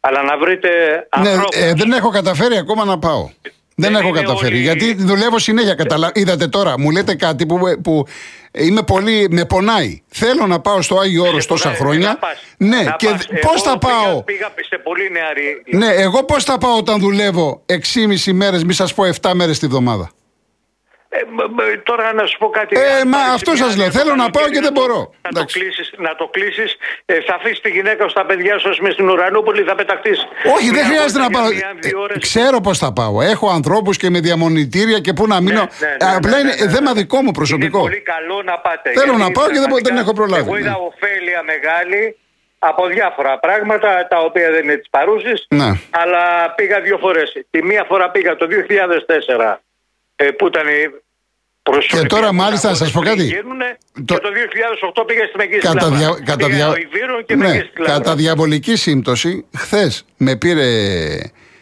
Αλλά 0.00 0.22
να 0.22 0.36
βρείτε 0.38 0.68
Ναι, 1.22 1.28
ανθρώπους. 1.30 1.56
ε, 1.60 1.72
δεν 1.76 1.92
έχω 1.92 2.10
καταφέρει 2.10 2.56
ακόμα 2.56 2.84
να 2.84 2.98
πάω. 2.98 3.30
Δεν, 3.78 3.92
Δεν 3.92 4.00
έχω 4.00 4.08
είναι 4.08 4.20
καταφέρει. 4.20 4.54
όλοι- 4.54 4.62
Γιατί 4.62 4.94
δουλεύω 4.94 5.38
συνέχεια. 5.38 5.74
Καταλα... 5.74 6.10
Είδατε 6.14 6.48
τώρα, 6.48 6.78
μου 6.78 6.90
λέτε 6.90 7.14
κάτι 7.14 7.46
που, 7.46 7.58
που 7.82 8.06
είμαι 8.52 8.82
πολύ. 8.82 9.26
με 9.30 9.44
πονάει. 9.44 10.02
Θέλω 10.08 10.46
να 10.46 10.60
πάω 10.60 10.82
στο 10.82 10.98
Άγιο 10.98 11.24
Όρος 11.24 11.42
Σε 11.42 11.48
τόσα 11.48 11.62
πονάει, 11.62 11.78
χρόνια. 11.80 12.08
να 12.08 12.16
πας, 12.16 12.44
ναι, 12.56 12.82
να 12.82 12.90
και 12.92 13.08
πας. 13.08 13.26
πώς 13.26 13.54
Εγώ 13.54 13.58
θα 13.70 13.78
πήγα- 13.78 13.92
πάω; 13.94 14.22
Πήγα 14.22 14.48
σε 14.68 14.78
πολύ 14.78 15.10
νεαρή. 15.10 15.62
Ναι, 15.66 15.86
εγώ 16.02 16.24
πώς 16.24 16.44
θα 16.44 16.58
πάω 16.58 16.76
όταν 16.76 17.00
δουλεύω 17.00 17.62
6,5 17.66 18.32
μέρες, 18.32 18.64
μη 18.64 18.72
σας 18.72 18.94
πω 18.94 19.04
7 19.04 19.34
μέρες 19.34 19.58
τη 19.58 19.66
βδομάδα; 19.66 20.10
Ε, 21.08 21.18
μ- 21.30 21.50
μ- 21.54 21.82
τώρα 21.82 22.12
να 22.12 22.26
σου 22.26 22.38
πω 22.38 22.48
κάτι. 22.48 22.76
Ε, 22.78 22.80
Αν 23.00 23.08
μα 23.08 23.18
πάρεις 23.18 23.34
αυτό 23.34 23.50
μια 23.50 23.60
σας 23.60 23.68
άδεια 23.72 23.82
λέω. 23.82 23.92
το 23.92 23.98
Θέλω 23.98 24.14
να 24.14 24.16
πάω 24.16 24.30
καλοκαίρι 24.30 24.54
και 24.54 24.60
δεν 24.60 24.74
το- 24.74 24.80
μπορώ. 24.80 24.98
Να 25.22 25.30
το 25.30 25.38
Εντάξει. 25.38 25.58
Κλείσεις, 25.96 26.10
να 26.10 26.14
το 26.14 26.26
κλείσεις. 26.34 26.76
Ε, 27.06 27.20
θα 27.26 27.34
αφήσεις 27.34 27.60
τη 27.60 27.70
γυναίκα 27.70 28.08
σου, 28.08 28.14
τα 28.14 28.26
παιδιά 28.26 28.58
σου 28.58 28.68
ας 28.68 28.76
πούμε, 28.76 28.90
στην 28.90 29.08
Ουρανούπολη, 29.10 29.62
θα 29.62 29.74
πεταχτείς. 29.74 30.18
Όχι, 30.56 30.64
δεν 30.70 30.74
Μια 30.74 30.84
χρειάζεται 30.84 31.18
να 31.18 31.24
βόλτα 31.24 31.38
πάω. 31.40 31.50
για 31.50 31.70
μία-δύο 31.72 31.98
Ε, 31.98 32.02
ώρες. 32.02 32.18
Ξέρω 32.22 32.60
πώς 32.60 32.78
θα 32.78 32.92
πάω. 32.92 33.22
Έχω 33.22 33.46
ανθρώπους 33.50 33.96
και 33.96 34.10
με 34.10 34.20
διαμονητήρια 34.20 34.98
και 34.98 35.12
πού 35.12 35.26
να 35.26 35.40
μείνω. 35.40 35.60
Ναι, 35.60 35.86
ναι, 35.86 36.06
ναι, 36.10 36.16
Απλά 36.16 36.30
ναι, 36.30 36.38
είναι 36.38 36.54
ναι, 36.58 36.64
ναι. 36.64 36.70
θέμα 36.70 36.92
δικό 36.92 37.22
μου 37.22 37.30
προσωπικό. 37.30 37.78
Είναι 37.78 37.88
πολύ 37.88 38.00
καλό 38.14 38.42
να 38.42 38.58
πάτε. 38.58 38.90
Θέλω 38.92 39.04
γιατί 39.12 39.22
να 39.22 39.30
πάω 39.30 39.46
και 39.46 39.52
δεν 39.52 39.68
μπο- 39.70 39.80
πραγματικά 39.80 39.94
δεν 39.94 40.02
έχω 40.04 40.12
προλάβει, 40.12 40.42
Εγώ 40.48 40.56
είδα 40.58 40.70
ναι. 40.70 40.76
ωφέλεια 40.90 41.40
μεγάλη 41.52 42.02
από 42.58 42.86
διάφορα 42.86 43.38
πράγματα 43.38 44.06
τα 44.10 44.18
οποία 44.18 44.50
δεν 44.50 44.62
είναι 44.64 44.76
της 44.76 44.90
παρούσης. 44.90 45.46
Ναι. 45.48 45.68
Αλλά 45.90 46.50
πήγα 46.56 46.80
δύο 46.80 46.98
φορές. 46.98 47.28
Τη 47.50 47.62
μία 47.62 47.84
φορά 47.88 48.10
πήγα 48.10 48.36
το 48.36 48.46
2004 48.46 49.60
ε, 50.16 50.30
που 50.30 50.46
ήταν 50.46 50.66
η 51.66 51.70
προσωπική 51.70 52.00
Και 52.00 52.06
τώρα, 52.06 52.26
αγώνα 52.26 52.42
μάλιστα, 52.42 52.68
να 52.68 52.74
σας 52.74 52.90
πω 52.92 53.00
που 53.00 53.06
κάτι. 53.06 53.22
γίνουνε, 53.24 53.78
Το- 54.04 54.14
Και 54.14 54.20
το 54.20 54.28
2008 54.30 55.04
πήγα 55.06 55.24
στη 55.26 55.36
Μεγκή 55.36 55.58
Κατά, 55.58 55.80
Σκλάβα. 55.80 55.96
δια... 55.96 56.08
κατά, 56.24 56.36
Πήγα 56.46 56.48
δια... 56.56 56.66
στο 56.66 56.76
Ιβύρο 56.80 57.22
και 57.22 57.34
ναι, 57.34 57.46
Μεγκή 57.48 57.68
Σκλάβα. 57.72 57.92
κατά 57.92 58.14
διαβολική 58.16 58.76
σύμπτωση, 58.76 59.44
χθες 59.56 60.04
με 60.16 60.36
πήρε 60.36 60.66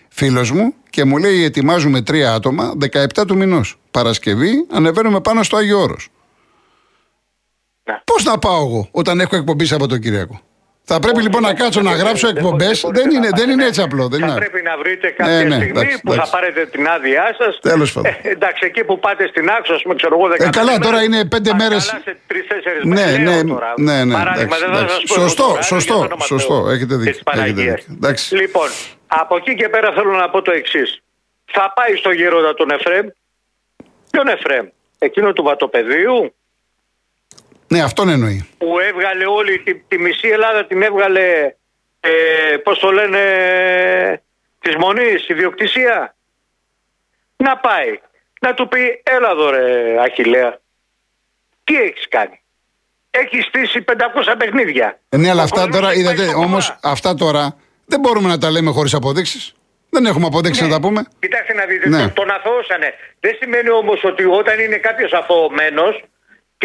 φίλος 0.08 0.50
μου 0.50 0.74
και 0.90 1.04
μου 1.04 1.16
λέει: 1.16 1.44
Ετοιμάζουμε 1.44 2.02
τρία 2.02 2.32
άτομα 2.34 2.72
17 2.92 3.06
του 3.26 3.36
μηνός. 3.36 3.76
Παρασκευή 3.90 4.66
ανεβαίνουμε 4.70 5.20
πάνω 5.20 5.42
στο 5.42 5.56
Άγιο 5.56 5.80
Όρος. 5.80 6.08
Ναι. 7.84 8.00
Πώς 8.04 8.24
να 8.24 8.38
πάω 8.38 8.66
εγώ 8.66 8.88
όταν 8.90 9.20
έχω 9.20 9.36
εκπομπή 9.36 9.74
από 9.74 9.86
τον 9.88 10.00
Κυριακό; 10.00 10.40
Θα 10.86 11.00
πρέπει 11.00 11.22
λοιπόν 11.22 11.42
να 11.42 11.54
κάτσω 11.54 11.80
να 11.80 11.92
γράψω 11.92 12.26
Δεν 12.26 12.36
εκπομπέ. 12.36 12.64
μπορείτε 12.64 12.88
Δεν, 13.00 13.06
να 13.08 13.14
είναι, 13.16 13.28
πάτε. 13.30 13.40
δεν 13.40 13.50
είναι 13.50 13.62
Ναι. 13.62 13.68
έτσι 13.68 13.80
απλό. 13.82 14.08
Δεν 14.08 14.20
θα 14.20 14.26
είναι. 14.26 14.34
πρέπει 14.34 14.62
να 14.62 14.76
βρείτε 14.78 15.08
κάποια 15.10 15.32
ναι, 15.44 15.54
στιγμή 15.54 15.66
εντάξει, 15.78 16.00
που 16.02 16.12
εντάξει. 16.12 16.30
θα 16.30 16.36
πάρετε 16.36 16.66
την 16.66 16.88
άδειά 16.88 17.34
σας. 17.38 17.58
Τέλος 17.62 17.92
πάντων. 17.92 18.12
εντάξει, 18.22 18.62
εκεί 18.66 18.84
που 18.84 18.98
πάτε 18.98 19.26
στην 19.28 19.48
άξο, 19.50 19.74
ας 19.74 19.82
πούμε, 19.82 19.94
ξέρω 19.94 20.14
εγώ, 20.18 20.28
15 20.28 20.46
Ε, 20.46 20.50
καλά, 20.50 20.70
μέρες, 20.72 20.86
τώρα 20.86 21.02
είναι 21.02 21.24
πέντε 21.24 21.50
πας 21.50 21.58
μέρες. 21.62 21.86
καλά 21.88 22.00
σε 22.04 22.16
τρεις-τέσσερις 22.26 22.84
Ναι, 22.84 22.94
μέρες. 22.94 23.18
ναι, 23.18 23.24
Λέω 23.42 23.44
τώρα. 23.54 23.74
ναι, 23.76 24.04
ναι, 24.04 24.12
Παράδειγμα, 24.14 24.56
εντάξει, 24.56 24.64
δεν 24.66 24.74
θα 24.74 24.78
εντάξει. 24.84 24.96
σας 25.00 25.04
πω 25.08 25.14
εγώ 25.20 25.28
Σωστό, 25.28 25.42
τώρα, 25.42 25.54
είναι 25.54 25.62
σωστό, 25.74 25.92
για 25.94 26.02
το 26.02 26.08
όνομα 26.08 26.24
σωστό. 26.24 26.54
Θεού 26.62 26.70
Έχετε 26.74 26.94
δίκιο, 27.00 27.04
και 27.04 27.10
της 27.10 27.20
έχετε 27.20 27.30
Παναγίας. 27.30 27.74
δίκιο. 27.80 27.94
Εντάξει. 27.98 28.34
Λοιπόν, 28.40 28.68
από 29.22 29.36
εκεί 29.36 29.52
και 29.60 29.68
πέρα 29.74 29.88
θέλω 29.96 30.12
να 30.22 30.26
πω 30.32 30.42
το 30.42 30.52
εξής. 30.60 30.88
Θα 31.56 31.72
πάει 31.76 31.92
στο 31.96 32.10
γερόντα 32.10 32.54
τον 32.54 32.70
Εφρέμ. 32.70 33.06
Ποιον 34.10 34.26
Εφρέμ, 34.28 34.66
εκείνο 34.98 35.32
του 35.32 35.42
βατοπεδίου, 35.42 36.34
Ναι, 37.68 37.82
αυτόν 37.82 38.08
εννοεί. 38.08 38.48
που 38.58 38.78
έβγαλε 38.78 39.26
όλη 39.26 39.58
τη, 39.58 39.74
τη 39.74 39.98
μισή 39.98 40.28
Ελλάδα 40.28 40.66
την 40.66 40.82
έβγαλε 40.82 41.54
ε, 42.00 42.56
πώς 42.62 42.78
το 42.78 42.90
λένε 42.92 43.20
της 44.60 44.76
Μονής, 44.76 45.28
ιδιοκτησία 45.28 46.14
να 47.36 47.56
πάει 47.56 47.98
να 48.40 48.54
του 48.54 48.68
πει 48.68 49.02
έλα 49.02 49.30
εδώ 49.30 49.50
ρε 49.50 50.00
Αχιλέα 50.00 50.58
τι 51.64 51.76
έχεις 51.76 52.08
κάνει; 52.08 52.40
Έχεις 53.10 53.44
στήσει 53.44 53.84
500 53.88 54.34
παιχνίδια 54.38 54.98
Ε, 55.08 55.16
ναι, 55.16 55.30
αλλά 55.30 55.40
Ο 55.40 55.44
αυτά 55.44 55.56
κόσμος 55.60 55.76
τώρα, 55.76 55.90
έχει 55.92 56.02
πάει 56.04 56.12
είδατε, 56.14 56.28
στο 56.30 56.38
όμως 56.40 56.66
κουβά. 56.66 56.92
αυτά 56.92 57.14
τώρα 57.14 57.56
δεν 57.86 58.00
μπορούμε 58.00 58.28
να 58.28 58.38
τα 58.38 58.50
λέμε 58.50 58.70
χωρίς 58.70 58.94
αποδείξεις. 58.94 59.54
Δεν 59.90 60.06
έχουμε 60.06 60.26
αποδείξεις 60.26 60.62
να 60.62 60.68
τα 60.68 60.80
πούμε. 60.80 61.04
Κοιτάξτε 61.18 61.54
να 61.54 61.64
δείτε, 61.64 61.88
Ναι. 61.88 61.98
τον, 61.98 62.12
τον 62.12 62.30
αθωώσανε. 62.30 62.94
Δεν 63.20 63.36
σημαίνει 63.40 63.70
όμως 63.70 64.04
ότι 64.04 64.24
όταν 64.24 64.58
είναι 64.60 64.76
κάποιος 64.76 65.12
αθωωμένος 65.12 66.02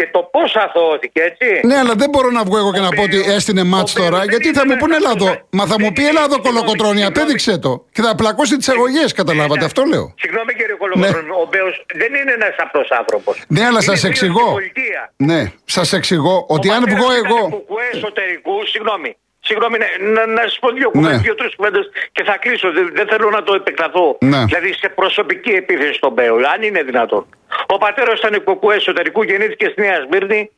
και 0.00 0.08
το 0.12 0.20
πώς 0.34 0.50
αθωώθηκε, 0.64 1.20
έτσι. 1.30 1.48
Ναι, 1.68 1.76
αλλά 1.82 1.94
δεν 2.02 2.08
μπορώ 2.10 2.30
να 2.38 2.42
βγω 2.48 2.56
εγώ 2.62 2.70
και 2.72 2.78
Ο 2.78 2.82
να 2.88 2.92
πω 2.96 3.02
ότι 3.08 3.16
Μπέος- 3.16 3.34
έστεινε 3.36 3.60
ο 3.60 3.64
μάτς 3.74 3.92
Μπέος 3.92 4.06
τώρα, 4.08 4.18
δεν 4.20 4.28
γιατί 4.32 4.44
θα 4.44 4.50
ήταν 4.54 4.66
μου 4.70 4.76
πούνε 4.82 4.96
αυτός, 4.96 5.12
Ελλάδο. 5.14 5.26
ε. 5.32 5.42
Μα 5.58 5.64
θα 5.70 5.76
μου 5.80 5.84
Δεν 5.88 5.92
πει 5.96 6.00
είναι- 6.00 6.10
Ελλάδο 6.12 6.34
συγγνώμη, 6.34 6.56
κολοκοτρόνη, 6.56 6.98
συγγνώμη. 7.00 7.20
απέδειξε 7.20 7.52
το. 7.64 7.72
Και 7.94 8.02
θα 8.06 8.12
πλακώσει 8.20 8.54
τις 8.60 8.68
αγωγές, 8.74 9.08
καταλάβατε, 9.20 9.64
αυτό 9.70 9.80
λέω. 9.92 10.06
Συγγνώμη 10.22 10.50
κύριε 10.58 10.76
Κολοκοτρώνη, 10.82 11.26
Ναι. 11.28 11.42
ο 11.42 11.46
Μπέος 11.50 11.74
δεν 12.00 12.10
είναι 12.18 12.32
ένας 12.38 12.54
απλός 12.64 12.88
άνθρωπος. 13.00 13.34
Ναι, 13.54 13.60
αλλά 13.68 13.70
Είναι 13.70 13.88
σας 13.88 13.98
θείος 14.00 14.10
εξηγώ. 14.12 14.40
στην 14.46 14.52
πολιτείας. 14.58 15.06
Ναι, 15.30 15.40
σας 15.76 15.88
εξηγώ 15.98 16.34
ότι 16.56 16.66
Ο 16.68 16.72
αν 16.76 16.80
πατέρας 16.80 17.00
βγω 17.00 17.08
ήταν 17.12 17.24
εγώ. 17.30 17.40
κουκουέ 17.56 17.86
εσωτερικού, 17.96 18.54
συγγνώμη. 18.72 19.10
Συγγνώμη, 19.50 19.76
ναι, 19.82 19.88
να, 20.16 20.22
να 20.26 20.42
σα 20.48 20.58
πω 20.62 20.68
δύο 20.78 20.88
Ναι. 20.92 21.00
κουβέντες, 21.00 21.20
δύο-τρει 21.26 21.48
κουβέντες 21.56 21.84
και 22.12 22.22
θα 22.28 22.36
κλείσω. 22.42 22.72
Δεν, 22.76 22.86
δεν 22.98 23.06
θέλω 23.10 23.30
να 23.30 23.42
το 23.42 23.52
επεκταθώ. 23.60 24.06
Ναι. 24.20 24.44
Δηλαδή 24.44 24.70
σε 24.82 24.88
προσωπική 25.00 25.50
επίθεση 25.62 25.92
στον 26.00 26.12
Μπέο, 26.12 26.34
αν 26.54 26.62
είναι 26.62 26.82
δυνατόν. 26.82 27.22
Ο 27.66 27.78
πατέρας 27.78 28.18
ήταν 28.18 28.44
κουκουέ 28.44 28.76
εσωτερικού, 28.76 29.22
γεννήθηκε 29.22 29.66
στη 29.72 29.80
Νέα 29.80 29.98
Σμύρνη, 30.06 30.50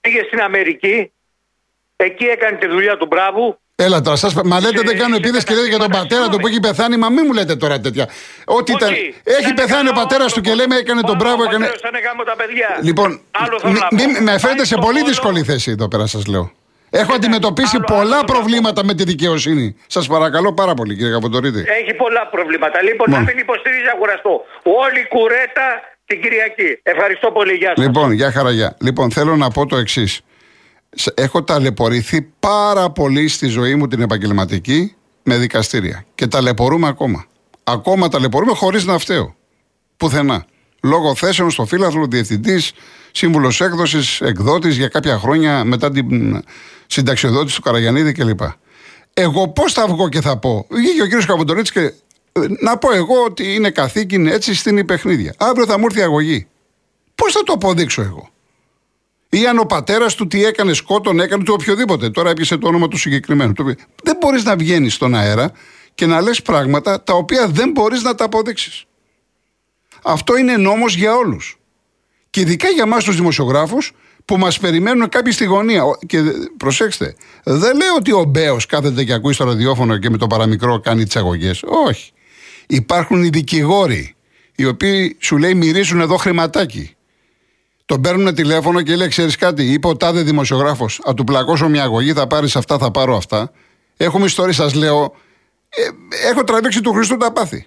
πήγε 0.00 0.22
στην 0.26 0.40
Αμερική, 0.40 1.12
εκεί 1.96 2.24
έκανε 2.24 2.56
τη 2.56 2.66
δουλειά 2.66 2.96
του 2.96 3.06
μπράβου. 3.06 3.58
Έλα 3.76 4.00
τώρα, 4.00 4.16
σας... 4.16 4.34
μα 4.34 4.60
λέτε 4.60 4.76
Σε- 4.78 4.84
δεν 4.86 4.98
κάνω 4.98 5.14
σε 5.14 5.20
επίθεση 5.20 5.44
και 5.46 5.54
λέτε 5.54 5.68
για 5.68 5.78
τον 5.78 5.86
καταστήματα, 5.90 6.08
πατέρα 6.08 6.24
του 6.30 6.38
που 6.40 6.46
συγγνώμη. 6.46 6.66
έχει 6.66 6.76
πεθάνει. 6.76 6.96
Μα 6.96 7.08
μην 7.10 7.22
μου 7.26 7.32
λέτε 7.32 7.56
τώρα 7.56 7.80
τέτοια. 7.80 8.08
Ό,τι 8.44 8.72
ήταν. 8.72 8.88
Όχι, 8.92 9.14
Έχει 9.24 9.40
ήταν 9.40 9.54
πεθάνει 9.54 9.88
ο 9.88 9.92
καλά 9.92 10.02
πατέρα 10.02 10.24
του 10.24 10.40
και 10.40 10.50
άνθρωπος. 10.50 10.58
λέμε 10.60 10.74
έκανε 10.82 11.00
τον 11.00 11.14
Ο- 11.16 11.18
μπράβο. 11.20 11.40
Ο 11.42 11.44
Έκανε... 11.48 11.64
πατέρας 11.66 11.80
ήταν 11.90 12.00
γάμο 12.06 12.22
τα 12.30 12.36
παιδιά. 12.40 12.68
Λοιπόν, 12.82 13.20
Άλλο 13.30 13.58
θέλω 13.60 13.72
μη- 13.72 13.80
να 13.80 13.88
πω. 13.88 13.94
μη- 13.96 14.20
με 14.28 14.32
φέρετε 14.42 14.46
Πάει 14.62 14.66
σε 14.70 14.74
στο 14.74 14.78
πολύ 14.86 14.98
Βόλο, 14.98 15.08
δύσκολη 15.10 15.40
θέση 15.50 15.70
εδώ 15.70 15.88
πέρα, 15.88 16.06
σας 16.06 16.26
λέω. 16.26 16.44
Έχω 16.90 17.12
αντιμετωπίσει 17.14 17.76
άλλο- 17.76 17.84
πολλά 17.84 18.16
άλλο- 18.16 18.24
προβλήματα 18.24 18.84
με 18.84 18.94
τη 18.94 19.04
δικαιοσύνη. 19.04 19.76
Σας 19.86 20.06
παρακαλώ 20.06 20.52
πάρα 20.52 20.74
πολύ, 20.74 20.96
κύριε 20.96 21.12
Καποντορίτη. 21.12 21.58
Έχει 21.58 21.94
πολλά 21.94 22.28
προβλήματα. 22.30 22.82
Λοιπόν, 22.82 23.06
Μα. 23.10 23.16
να 23.18 23.22
μην 23.24 23.38
υποστηρίζει 23.38 23.88
αγοραστό. 23.94 24.44
Όλη 24.62 25.06
κουρέτα 25.08 25.66
την 26.04 26.22
Κυριακή. 26.22 26.78
Ευχαριστώ 26.82 27.30
πολύ. 27.30 27.52
Γεια 27.52 27.72
σας. 27.76 27.86
Λοιπόν, 27.86 28.12
για 28.12 28.32
χαραγιά. 28.32 28.76
Λοιπόν, 28.80 29.10
θέλω 29.10 29.36
να 29.36 29.50
πω 29.50 29.66
το 29.66 29.76
εξής. 29.76 30.20
Έχω 31.14 31.42
ταλαιπωρηθεί 31.42 32.22
πάρα 32.40 32.90
πολύ 32.90 33.28
στη 33.28 33.46
ζωή 33.46 33.74
μου 33.74 33.86
την 33.88 34.00
επαγγελματική 34.00 34.94
με 35.22 35.36
δικαστήρια. 35.36 36.04
Και 36.14 36.26
ταλαιπωρούμε 36.26 36.88
ακόμα. 36.88 37.24
Ακόμα 37.64 38.08
ταλαιπωρούμε 38.08 38.52
χωρίς 38.54 38.84
να 38.84 38.98
φταίω. 38.98 39.34
Πουθενά. 39.96 40.44
Λόγω 40.82 41.14
θέσεων 41.14 41.50
στο 41.50 41.64
φύλαθλο, 41.66 42.06
διευθυντής, 42.06 42.72
σύμβουλος 43.12 43.60
έκδοσης, 43.60 44.20
εκδότης 44.20 44.76
για 44.76 44.88
κάποια 44.88 45.18
χρόνια 45.18 45.64
μετά 45.64 45.90
την 45.90 46.42
συνταξιοδότηση 46.86 47.56
του 47.56 47.62
Καραγιανίδη 47.62 48.12
κλπ. 48.12 48.40
Εγώ 49.14 49.48
πώς 49.48 49.72
θα 49.72 49.86
βγω 49.86 50.08
και 50.08 50.20
θα 50.20 50.36
πω. 50.38 50.66
Βγήκε 50.70 51.02
ο 51.02 51.04
κύριος 51.04 51.26
Καποντορίτη 51.26 51.72
και. 51.72 51.80
ε, 51.80 51.92
Να 52.60 52.76
πω 52.78 52.92
εγώ 52.92 53.24
ότι 53.24 53.54
είναι 53.54 53.70
καθήκη, 53.70 54.14
είναι 54.14 54.32
έτσι 54.32 54.54
στην 54.54 54.86
παιχνίδια. 54.86 55.34
Αύριο 55.38 55.66
θα 55.66 55.78
μου 55.78 55.84
έρθει 55.86 55.98
η 55.98 56.02
αγωγή. 56.02 56.46
Πώς 57.14 57.32
θα 57.32 57.42
το 57.42 57.52
αποδείξω 57.52 58.02
εγώ; 58.02 58.28
Ή 59.28 59.46
αν 59.46 59.58
ο 59.58 59.64
πατέρας 59.64 60.14
του 60.14 60.26
τι 60.26 60.44
έκανε, 60.44 60.72
σκότων 60.72 61.20
έκανε, 61.20 61.44
του 61.44 61.54
οποιοδήποτε. 61.60 62.10
Τώρα 62.10 62.30
έπιασε 62.30 62.56
το 62.56 62.68
όνομα 62.68 62.88
του 62.88 62.96
συγκεκριμένου. 62.96 63.52
Το 63.52 63.62
οποίο- 63.62 63.74
Δεν 64.02 64.16
μπορείς 64.20 64.44
να 64.44 64.56
βγαίνεις 64.56 64.94
στον 64.94 65.14
αέρα 65.14 65.52
και 65.94 66.06
να 66.06 66.20
λες 66.20 66.42
πράγματα 66.42 67.02
τα 67.02 67.14
οποία 67.14 67.48
δεν 67.48 67.70
μπορείς 67.70 68.02
να 68.02 68.14
τα 68.14 68.24
αποδείξεις. 68.24 68.84
Αυτό 70.02 70.36
είναι 70.36 70.56
νόμος 70.56 70.94
για 70.96 71.14
όλους. 71.16 71.59
Και 72.30 72.40
ειδικά 72.40 72.68
για 72.68 72.82
εμάς 72.82 73.04
τους 73.04 73.16
δημοσιογράφους 73.16 73.92
που 74.24 74.36
μας 74.36 74.58
περιμένουν 74.58 75.08
κάποιοι 75.08 75.32
στη 75.32 75.44
γωνία. 75.44 75.84
Ο- 75.84 75.96
Και 76.06 76.20
δε- 76.20 76.32
προσέξτε, 76.56 77.14
δεν 77.44 77.76
λέω 77.76 77.94
ότι 77.96 78.12
ο 78.12 78.24
Μπέος 78.24 78.66
κάθεται 78.66 79.04
και 79.04 79.12
ακούει 79.12 79.32
στο 79.32 79.44
ραδιόφωνο 79.44 79.98
και 79.98 80.10
με 80.10 80.16
το 80.16 80.26
παραμικρό 80.26 80.80
κάνει 80.80 81.04
τις 81.04 81.16
αγωγές. 81.16 81.62
Όχι. 81.86 82.12
Υπάρχουν 82.66 83.22
οι 83.22 83.28
δικηγόροι, 83.28 84.14
οι 84.54 84.66
οποίοι 84.66 85.16
σου 85.20 85.38
λέει 85.38 85.54
μυρίζουν 85.54 86.00
εδώ 86.00 86.16
χρηματάκι. 86.16 86.94
Τον 87.84 88.00
παίρνουν 88.00 88.34
τηλέφωνο 88.34 88.82
και 88.82 88.96
λέει: 88.96 89.08
Ξέρεις 89.08 89.36
κάτι, 89.36 89.72
είπε 89.72 89.86
ο 89.88 89.96
τάδε 89.96 90.22
δημοσιογράφος, 90.22 91.00
Α 91.04 91.14
του 91.14 91.24
πλακώσω 91.24 91.68
μια 91.68 91.82
αγωγή, 91.82 92.12
θα 92.12 92.26
πάρεις 92.26 92.56
αυτά, 92.56 92.78
θα 92.78 92.90
πάρω 92.90 93.16
αυτά. 93.16 93.52
Έχουμε 93.96 94.24
ιστορίε, 94.24 94.52
σας 94.52 94.74
λέω. 94.74 95.14
Ε, 95.68 96.28
έχω 96.30 96.44
τραβήξει 96.44 96.80
του 96.80 96.92
Χριστού 96.92 97.16
τα 97.16 97.32
πάθη. 97.32 97.66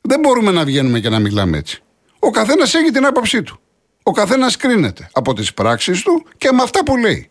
Δεν 0.00 0.20
μπορούμε 0.20 0.50
να 0.50 0.64
βγαίνουμε 0.64 1.00
και 1.00 1.08
να 1.08 1.18
μιλάμε 1.18 1.58
έτσι. 1.58 1.82
Ο 2.18 2.30
καθένας 2.30 2.74
έχει 2.74 2.90
την 2.90 3.06
άποψή 3.06 3.42
του. 3.42 3.58
Ο 4.06 4.10
καθένας 4.10 4.56
κρίνεται 4.56 5.08
από 5.12 5.34
τις 5.34 5.54
πράξεις 5.54 6.02
του 6.02 6.26
και 6.38 6.52
με 6.52 6.62
αυτά 6.62 6.82
που 6.82 6.96
λέει. 6.96 7.30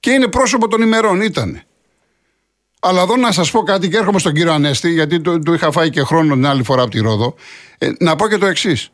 Και 0.00 0.10
είναι 0.10 0.28
πρόσωπο 0.28 0.68
των 0.68 0.82
ημερών, 0.82 1.20
ήτανε. 1.20 1.64
Αλλά 2.80 3.02
εδώ 3.02 3.16
να 3.16 3.32
σας 3.32 3.50
πω 3.50 3.62
κάτι 3.62 3.88
και 3.88 3.96
έρχομαι 3.96 4.18
στον 4.18 4.32
κύριο 4.32 4.52
Ανέστη, 4.52 4.90
γιατί 4.90 5.20
του, 5.20 5.38
του 5.38 5.52
είχα 5.52 5.70
φάει 5.70 5.90
και 5.90 6.02
χρόνο 6.02 6.34
την 6.34 6.46
άλλη 6.46 6.62
φορά 6.62 6.82
από 6.82 6.90
τη 6.90 6.98
Ρόδο. 6.98 7.34
Ε, 7.78 7.90
να 7.98 8.16
πω 8.16 8.28
και 8.28 8.36
το 8.36 8.46
εξής. 8.46 8.90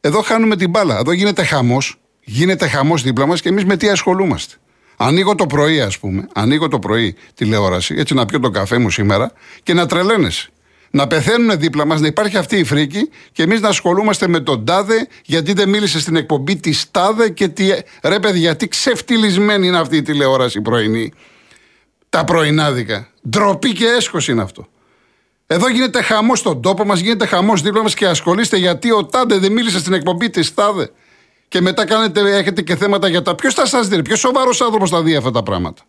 Εδώ 0.00 0.22
χάνουμε 0.22 0.56
την 0.56 0.70
μπάλα. 0.70 0.98
Εδώ 0.98 1.12
γίνεται 1.12 1.44
χαμός. 1.44 2.00
Γίνεται 2.20 2.68
χαμός 2.68 3.02
δίπλα 3.02 3.26
μας 3.26 3.40
και 3.40 3.48
εμείς 3.48 3.64
με 3.64 3.76
τι 3.76 3.88
ασχολούμαστε. 3.88 4.54
Ανοίγω 4.96 5.34
το 5.34 5.46
πρωί, 5.46 5.80
ας 5.80 5.98
πούμε, 5.98 6.28
ανοίγω 6.34 6.68
το 6.68 6.78
πρωί 6.78 7.16
τηλεόραση, 7.34 7.94
έτσι 7.98 8.14
να 8.14 8.26
πιω 8.26 8.40
τον 8.40 8.52
καφέ 8.52 8.78
μου 8.78 8.90
σήμερα 8.90 9.32
και 9.62 9.74
να 9.74 9.86
τρελαίνεσαι. 9.86 10.50
Να 10.90 11.06
πεθαίνουν 11.06 11.58
δίπλα 11.58 11.86
μας, 11.86 12.00
να 12.00 12.06
υπάρχει 12.06 12.36
αυτή 12.36 12.56
η 12.56 12.64
φρίκη 12.64 13.10
και 13.32 13.42
εμείς 13.42 13.60
να 13.60 13.68
ασχολούμαστε 13.68 14.28
με 14.28 14.40
τον 14.40 14.64
τάδε, 14.64 15.08
γιατί 15.24 15.52
δεν 15.52 15.68
μίλησε 15.68 16.00
στην 16.00 16.16
εκπομπή 16.16 16.56
τη 16.56 16.80
τάδε 16.90 17.28
και 17.28 17.48
τι. 17.48 17.68
Ρε 18.02 18.20
παιδιά, 18.20 18.56
τι 18.56 18.68
ξεφτυλισμένη 18.68 19.66
είναι 19.66 19.78
αυτή 19.78 19.96
η 19.96 20.02
τηλεόραση 20.02 20.60
πρωινή. 20.60 21.12
Τα 22.08 22.24
πρωινάδικα. 22.24 23.08
Ντροπή 23.28 23.72
και 23.72 23.86
έσχος 23.86 24.28
είναι 24.28 24.42
αυτό. 24.42 24.66
Εδώ 25.46 25.68
γίνεται 25.68 26.02
χαμός 26.02 26.38
στον 26.38 26.62
τόπο 26.62 26.84
μας, 26.84 27.00
γίνεται 27.00 27.26
χαμός 27.26 27.62
δίπλα 27.62 27.82
μας 27.82 27.94
και 27.94 28.06
ασχολείστε 28.06 28.56
γιατί 28.56 28.92
ο 28.92 29.04
Τάδε 29.04 29.38
δεν 29.38 29.52
μίλησε 29.52 29.78
στην 29.78 29.92
εκπομπή 29.92 30.30
της 30.30 30.54
Τάδε. 30.54 30.90
Και 31.48 31.60
μετά 31.60 31.86
κάνετε, 31.86 32.36
έχετε 32.36 32.62
και 32.62 32.76
θέματα 32.76 33.08
για 33.08 33.22
τα. 33.22 33.34
Ποιος 33.34 33.54
θα 33.54 33.66
σας 33.66 33.88
δει, 33.88 34.02
ποιος 34.02 34.18
σοβαρός 34.18 34.60
άνθρωπος 34.60 34.90
θα 34.90 35.02
δει 35.02 35.16
αυτά 35.16 35.30
τα 35.30 35.42
πράγματα. 35.42 35.82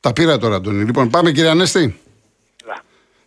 Τα 0.00 0.12
πήρα 0.12 0.38
τώρα, 0.38 0.56
Αντώνη. 0.56 0.84
Λοιπόν, 0.84 1.10
πάμε 1.10 1.32
κύριε 1.32 1.50
Ανέστη. 1.50 2.00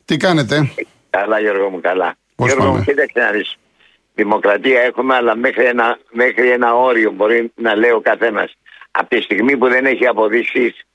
Τι 0.07 0.17
κάνετε; 0.17 0.71
Καλά, 1.09 1.39
Γιώργο 1.39 1.69
μου, 1.69 1.81
καλά. 1.81 2.15
Πώς 2.35 2.47
Γιώργο 2.47 2.65
πάμε; 2.65 2.77
μου, 2.77 2.83
κοίταξε 2.83 3.19
να 3.19 3.31
δεις. 3.31 3.57
Δημοκρατία 4.15 4.81
έχουμε, 4.81 5.15
αλλά 5.15 5.35
μέχρι 5.35 5.65
ένα, 5.65 5.99
μέχρι 6.11 6.49
ένα 6.49 6.75
όριο 6.75 7.11
μπορεί 7.11 7.51
να 7.55 7.75
λέει 7.75 7.91
ο 7.91 8.01
καθένας. 8.01 8.57
Από 8.91 9.09
τη 9.09 9.21
στιγμή 9.21 9.57
που 9.57 9.67
δεν 9.67 9.85
έχει 9.85 10.07
αποδείξεις, 10.07 10.85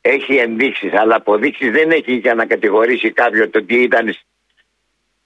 έχει 0.00 0.36
ενδείξεις, 0.36 0.92
αλλά 0.92 1.14
αποδείξεις 1.14 1.70
δεν 1.70 1.90
έχει 1.90 2.14
για 2.14 2.34
να 2.34 2.46
κατηγορήσει 2.46 3.12
κάποιον 3.12 3.50
το 3.50 3.64
τι 3.64 3.82
ήταν 3.82 4.16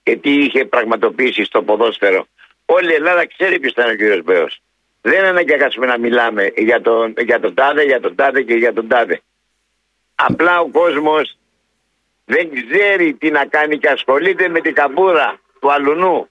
και 0.03 0.17
τι 0.17 0.31
είχε 0.31 0.65
πραγματοποιήσει 0.65 1.45
στο 1.45 1.63
ποδόσφαιρο. 1.63 2.27
Όλη 2.65 2.93
η 2.93 2.95
Ελλάδα 2.95 3.27
ξέρει 3.27 3.61
ποιος 3.61 3.73
ήταν 3.73 3.91
ο 3.91 3.95
κύριος 3.95 4.23
Μπέος. 4.23 4.61
Δεν 5.01 5.25
αναγκάσουμε 5.25 5.87
να 5.87 5.99
μιλάμε 5.99 6.53
για 6.57 6.81
τον, 6.81 7.15
για 7.19 7.41
τον 7.41 7.55
τάδε, 7.55 7.83
για 7.83 8.01
τον 8.01 8.15
τάδε 8.15 8.43
και 8.43 8.55
για 8.55 8.73
τον 8.73 8.89
τάδε. 8.89 9.21
Απλά 10.15 10.61
ο 10.61 10.69
κόσμος 10.69 11.39
δεν 12.33 12.51
ξέρει 12.51 13.15
τι 13.15 13.31
να 13.31 13.45
κάνει 13.47 13.79
και 13.79 13.89
ασχολείται 13.89 14.49
με 14.49 14.61
την 14.61 14.75
καμπούρα 14.75 15.39
του 15.61 15.73
αλουνού. 15.73 16.29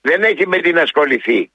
Δεν 0.00 0.22
έχει 0.22 0.46
με 0.46 0.58
τι 0.58 0.72
να 0.72 0.82
ασχοληθεί, 0.82 1.50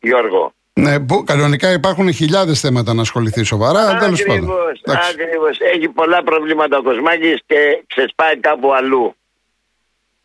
Γιώργο. 0.00 0.52
Ναι, 0.72 1.00
που, 1.00 1.24
κανονικά 1.24 1.72
υπάρχουν 1.72 2.12
χιλιάδες 2.12 2.60
θέματα 2.60 2.94
να 2.94 3.00
ασχοληθεί 3.00 3.42
σοβαρά. 3.44 3.96
Τέλος 3.96 4.22
πάντων. 4.22 4.50
Ακριβώς, 4.50 4.80
Εντάξει. 4.82 5.10
ακριβώς. 5.12 5.58
Έχει 5.60 5.88
πολλά 5.88 6.22
προβλήματα 6.22 6.78
ο 6.78 6.82
Κοσμάκης 6.82 7.40
και 7.46 7.82
ξεσπάει 7.86 8.36
κάπου 8.38 8.74
αλλού. 8.74 9.14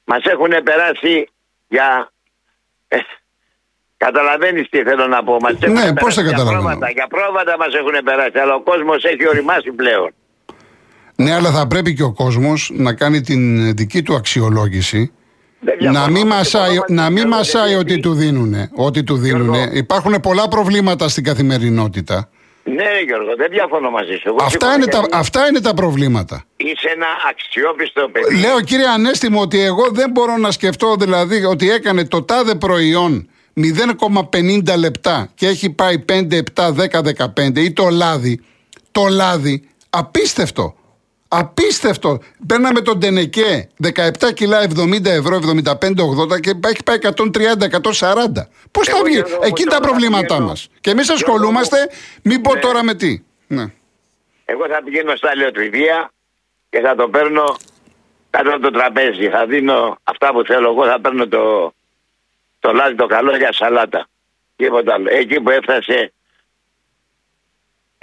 Μας 0.03 0.23
έχουν 0.23 0.53
περάσει 0.63 1.29
για... 1.67 2.11
Ε, 2.87 2.97
καταλαβαίνεις 3.97 4.69
τι 4.69 4.83
θέλω 4.83 5.07
να 5.07 5.23
πω. 5.23 5.37
Μας 5.41 5.53
έχουν 5.61 5.73
Ναι, 5.73 5.81
πώς 5.81 5.93
περάσει 5.93 6.15
το 6.15 6.21
για 6.21 6.31
καταλαβαίνω. 6.31 6.61
πρόβατα, 6.61 6.91
για 6.91 7.07
πρόβατα 7.07 7.57
μας 7.57 7.73
έχουν 7.73 7.95
περάσει, 8.03 8.37
αλλά 8.39 8.53
ο 8.53 8.61
κόσμος 8.61 9.03
έχει 9.03 9.27
οριμάσει 9.27 9.71
πλέον. 9.71 10.11
Ναι, 11.15 11.33
αλλά 11.33 11.51
θα 11.51 11.67
πρέπει 11.67 11.93
και 11.93 12.03
ο 12.03 12.11
κόσμος 12.11 12.71
να 12.73 12.93
κάνει 12.93 13.21
την 13.21 13.75
δική 13.75 14.01
του 14.01 14.15
αξιολόγηση. 14.15 15.11
Δεν 15.59 15.75
Να 15.79 15.89
διαφωνώ. 15.91 16.11
μην 16.17 16.27
μασάει, 16.27 16.69
Διαφωνώ 16.71 17.01
να 17.01 17.07
μην 17.09 17.17
Γιώργο, 17.17 17.35
μασάει 17.37 17.69
γιατί- 17.73 17.91
ότι 17.93 18.01
του 18.01 18.13
δίνουνε. 18.13 18.69
Ότι 18.75 19.03
του 19.03 19.17
δίνουνε. 19.17 19.57
Γιώργο. 19.57 19.77
Υπάρχουν 19.77 20.19
πολλά 20.21 20.47
προβλήματα 20.47 21.09
στην 21.09 21.23
καθημερινότητα. 21.23 22.29
Ναι, 22.63 22.83
ρε 22.83 23.01
Γιώργο, 23.05 23.35
δεν 23.37 23.47
διαφωνώ 23.51 23.89
μαζί 23.89 24.11
σου. 24.13 24.21
Εγώ 24.27 24.35
Αυτά 24.39 24.49
συμφωνώ 24.49 24.73
είναι, 24.75 24.85
τα, 24.85 24.97
γιατί 24.99 25.15
αυτά 25.17 25.47
είναι 25.47 25.59
τα 25.59 25.73
προβλήματα. 25.73 26.43
Είσαι 26.57 26.87
ένα 26.95 27.05
αξιόπιστο 27.29 28.09
παιδί. 28.11 28.35
Λέω 28.39 28.61
κύριε 28.61 28.87
Ανέστη 28.87 29.29
μου 29.31 29.39
ότι 29.41 29.59
εγώ 29.59 29.87
δεν 29.91 30.11
μπορώ 30.11 30.37
να 30.37 30.51
σκεφτώ 30.51 30.95
δηλαδή 30.99 31.45
ότι 31.45 31.71
έκανε 31.71 32.05
το 32.05 32.23
τάδε 32.23 32.55
προϊόν 32.55 33.29
0,50 33.53 34.75
λεπτά 34.77 35.29
και 35.35 35.47
έχει 35.47 35.69
πάει 35.69 35.99
5, 35.99 36.37
7, 36.53 36.71
10, 36.71 37.01
15 37.01 37.61
ή 37.61 37.71
το 37.71 37.89
λάδι. 37.89 38.41
Το 38.91 39.07
λάδι 39.09 39.67
απίστευτο. 39.89 40.75
Απίστευτο. 41.33 42.19
Παίρναμε 42.47 42.81
τον 42.81 42.99
Τενεκέ 42.99 43.69
17 43.83 44.33
κιλά 44.33 44.61
70 44.63 45.05
ευρώ, 45.05 45.39
75, 45.63 46.03
80 46.35 46.39
και 46.39 46.49
έχει 46.65 46.83
πάει 46.83 46.97
130, 47.01 47.65
140. 47.65 48.47
Πώς 48.71 48.87
θα 48.87 48.95
Εγώ, 48.95 49.03
βγει, 49.05 49.13
Γιώργο, 49.15 49.39
εκεί 49.43 49.63
τώρα 49.63 49.79
τα 49.79 49.87
προβλήματά 49.87 50.25
πηγαίνω- 50.25 50.47
μας. 50.47 50.67
Και 50.81 50.89
εμείς 50.89 51.05
Γιώργο, 51.05 51.25
ασχολούμαστε, 51.25 51.77
μην 52.23 52.41
πω 52.41 52.53
ναι. 52.53 52.59
τώρα 52.59 52.83
με 52.83 52.93
τι. 52.95 53.23
Ναι. 53.47 53.65
Εγώ 54.45 54.67
θα 54.67 54.81
πηγαίνω 54.83 55.15
στα 55.15 55.35
λεωτριδία 55.35 56.11
και 56.69 56.79
θα 56.79 56.95
το 56.95 57.07
παίρνω 57.09 57.57
κάτω 58.29 58.49
από 58.49 58.59
το 58.59 58.71
τραπέζι. 58.71 59.29
Θα 59.29 59.45
δίνω 59.45 59.97
αυτά 60.03 60.31
που 60.31 60.43
θέλω 60.45 60.69
εγώ, 60.69 60.85
θα 60.85 60.99
παίρνω 61.01 61.27
το, 61.27 61.73
το 62.59 62.71
λάδι 62.73 62.95
το 62.95 63.05
καλό 63.05 63.35
για 63.37 63.53
σαλάτα. 63.53 64.07
Τίποτα 64.55 64.93
άλλο. 64.93 65.07
Εκεί 65.09 65.41
που 65.41 65.49
έφτασε, 65.49 66.13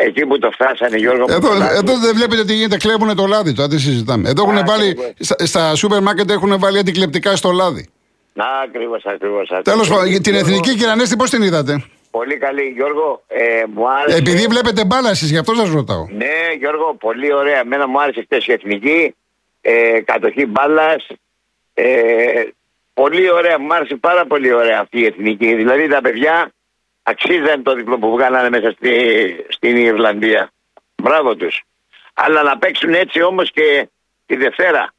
εκεί 0.00 0.26
που 0.26 0.38
το 0.38 0.50
φτάσανε 0.50 0.96
Γιώργο 0.96 1.24
μου, 1.28 1.34
Εδώ, 1.34 1.48
το 1.48 1.54
λάδι, 1.54 1.76
εδώ 1.76 1.98
δεν 1.98 2.14
βλέπετε 2.14 2.44
τι 2.44 2.54
γίνεται, 2.54 2.76
κλέβουν 2.76 3.16
το 3.16 3.26
λάδι 3.26 3.52
τώρα, 3.52 3.68
δεν 3.68 3.78
συζητάμε. 3.78 4.28
Εδώ 4.28 4.42
έχουν 4.42 4.58
Α, 4.58 4.62
βάλει, 4.66 4.88
ακριβώς. 4.88 5.12
στα, 5.18 5.46
στα 5.46 5.74
σούπερ 5.74 6.02
μάρκετ 6.02 6.30
έχουν 6.30 6.58
βάλει 6.58 6.78
αντικλεπτικά 6.78 7.36
στο 7.36 7.50
λάδι. 7.50 7.88
Να, 8.32 8.44
ακριβώς, 8.64 9.06
ακριβώς. 9.06 9.48
Τέλος 9.48 9.60
ακριβώς. 9.66 9.88
πάντων, 9.88 10.22
την 10.22 10.32
Γιώργο, 10.32 10.50
εθνική 10.50 10.74
κυρανέστη 10.74 11.16
πώς 11.16 11.30
την 11.30 11.42
είδατε; 11.42 11.84
Πολύ 12.10 12.36
καλή, 12.36 12.62
Γιώργο. 12.76 13.22
Ε, 13.26 13.62
μου 13.74 13.90
άρεσε. 13.90 14.16
Επειδή 14.18 14.46
βλέπετε 14.46 14.84
μπάλα 14.84 15.10
εσείς, 15.10 15.30
γι' 15.30 15.38
αυτό 15.38 15.54
σας 15.54 15.68
ρωτάω. 15.70 16.06
Ναι, 16.10 16.34
Γιώργο, 16.58 16.94
πολύ 17.00 17.32
ωραία. 17.34 17.58
Εμένα 17.60 17.88
μου 17.88 18.00
άρεσε 18.00 18.20
χθε 18.22 18.42
η 18.46 18.52
εθνική. 18.52 19.14
Ε, 19.60 20.00
κατοχή 20.04 20.46
μπάλας. 20.46 21.06
Ε, 21.74 21.84
πολύ 22.94 23.30
ωραία. 23.30 23.58
Μου 23.58 23.74
άρεσε 23.74 23.96
πάρα 23.96 24.26
πολύ 24.26 24.52
ωραία 24.52 24.80
αυτή 24.80 25.00
η 25.00 25.04
εθνική. 25.06 25.54
Δηλαδή 25.54 25.88
τα 25.88 26.00
παιδιά 26.00 26.52
αξίζαν 27.10 27.62
το 27.62 27.74
διπλό 27.74 27.98
που 27.98 28.10
βγάλανε 28.10 28.48
μέσα 28.50 28.70
στη, 28.70 28.90
στην 29.48 29.76
Ιρλανδία. 29.76 30.50
Μπράβο 31.02 31.36
τους. 31.36 31.62
Αλλά 32.14 32.42
να 32.42 32.58
παίξουν 32.58 32.94
έτσι 32.94 33.22
όμως 33.22 33.50
και 33.52 33.88
τη 34.26 34.36
Δευτέρα. 34.36 34.94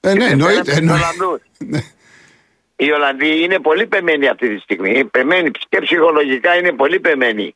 Ε, 0.00 0.14
ναι, 0.14 0.14
Τη 0.14 0.18
Δευτέρα 0.18 0.30
εννοείται. 0.32 0.58
με 0.58 0.64
τους 0.64 0.76
εννοείται. 0.76 1.04
Ολλανδούς. 1.04 1.40
Ναι. 1.72 1.80
Οι 2.76 2.90
Ολλανδοί 2.92 3.42
είναι 3.42 3.58
πολύ 3.58 3.86
πεμένοι 3.86 4.28
αυτή 4.28 4.54
τη 4.54 4.60
στιγμή. 4.60 5.04
Πεμένοι 5.04 5.50
και 5.68 5.80
ψυχολογικά 5.80 6.56
είναι 6.56 6.72
πολύ 6.72 7.00
πεμένοι. 7.00 7.54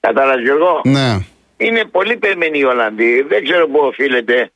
Κατάλαβες 0.00 0.42
Γιώργο; 0.44 0.80
Ναι. 0.84 1.18
Είναι 1.56 1.84
πολύ 1.84 2.16
πεμένοι 2.16 2.58
οι 2.58 2.64
Ολλανδοί. 2.64 3.22
Δεν 3.22 3.44
ξέρω 3.44 3.68
πού 3.68 3.78
οφείλεται. 3.78 4.52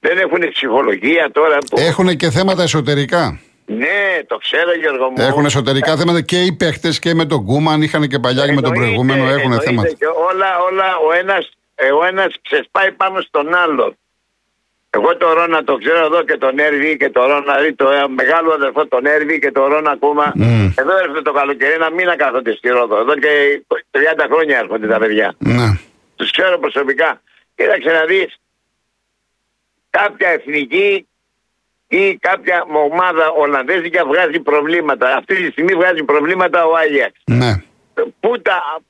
Δεν 0.00 0.18
έχουν 0.18 0.50
ψυχολογία 0.52 1.30
τώρα. 1.32 1.58
Που... 1.58 1.78
Έχουν 1.78 2.16
και 2.16 2.30
θέματα 2.30 2.62
εσωτερικά. 2.62 3.40
Ναι, 3.78 4.24
το 4.26 4.36
ξέρω 4.36 4.72
Γιώργο 4.80 5.10
μου. 5.10 5.16
Έχουν 5.18 5.44
εσωτερικά 5.44 5.96
θέματα 5.96 6.20
και 6.20 6.40
οι 6.42 6.52
παίχτες 6.52 6.98
και 6.98 7.14
με 7.14 7.24
τον 7.24 7.44
Κούμαν. 7.44 7.82
Είχαν 7.82 8.08
και 8.08 8.18
παλιά 8.18 8.46
και 8.46 8.52
με 8.52 8.60
τον 8.60 8.72
Εννοείται, 8.72 8.94
προηγούμενο. 8.94 9.22
Έχουν 9.22 9.40
εννοείται 9.40 9.64
θέματα. 9.64 9.88
Και 9.88 10.06
όλα, 10.30 10.58
όλα, 10.70 10.96
ο 11.06 11.12
ένας, 11.12 11.50
ε, 11.74 11.92
ο 11.92 12.04
ένας 12.04 12.34
ξεσπάει 12.42 12.92
πάνω 12.92 13.20
στον 13.20 13.54
άλλον. 13.54 13.96
Εγώ 14.90 15.16
το 15.16 15.32
Ρώνα 15.32 15.64
το 15.64 15.76
ξέρω 15.76 16.04
εδώ 16.04 16.22
και 16.22 16.36
τον 16.36 16.58
Έρβη 16.58 16.96
και 16.96 17.10
το 17.10 17.20
Ρώνα, 17.20 17.40
δηλαδή 17.40 17.74
το 17.74 17.90
ε, 17.90 18.08
μεγάλο 18.08 18.52
αδερφό 18.52 18.86
τον 18.86 19.06
Έρβη 19.06 19.38
και 19.38 19.52
το 19.52 19.66
Ρώνα 19.66 19.90
ακόμα. 19.90 20.32
Μμ. 20.34 20.68
Εδώ 20.76 20.96
έρχεται 20.98 21.22
το 21.22 21.32
καλοκαίρι 21.32 21.72
ένα 21.72 21.90
μήνα 21.90 22.16
κάθονται 22.16 22.52
στη 22.54 22.68
Ρόδο. 22.68 22.96
Εδώ 22.98 23.14
και 23.14 23.62
30 23.90 24.26
χρόνια 24.32 24.58
έρχονται 24.58 24.86
τα 24.86 24.98
παιδιά. 24.98 25.34
Ναι. 25.38 25.78
Τους 26.16 26.30
ξέρω 26.30 26.58
προσωπικά. 26.58 27.20
Κοίταξε 27.54 27.90
να 27.90 28.04
δεις 28.04 28.36
κάποια 29.90 30.28
εθνική 30.28 31.06
ή 31.92 32.16
κάποια 32.16 32.64
ομάδα 32.68 33.30
Ολλανδέζικα 33.30 34.04
βγάζει 34.06 34.40
προβλήματα. 34.40 35.16
Αυτή 35.16 35.34
τη 35.34 35.50
στιγμή 35.50 35.74
βγάζει 35.74 36.02
προβλήματα 36.04 36.64
ο 36.64 36.76
Άγιαξ. 36.76 37.14
Ναι. 37.24 37.52
Πού 38.20 38.40
τα, 38.40 38.80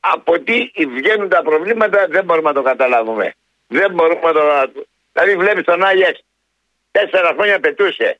από 0.00 0.40
τι 0.40 0.70
βγαίνουν 0.96 1.28
τα 1.28 1.42
προβλήματα 1.42 2.06
δεν 2.08 2.24
μπορούμε 2.24 2.48
να 2.48 2.54
το 2.54 2.62
καταλάβουμε. 2.62 3.34
Δεν 3.66 3.92
μπορούμε 3.94 4.20
να 4.22 4.32
το. 4.32 4.42
Δηλαδή 5.12 5.36
βλέπεις 5.36 5.64
τον 5.64 5.84
Άγιαξ 5.84 6.20
τέσσερα 6.90 7.32
χρόνια 7.36 7.60
πετούσε. 7.60 8.18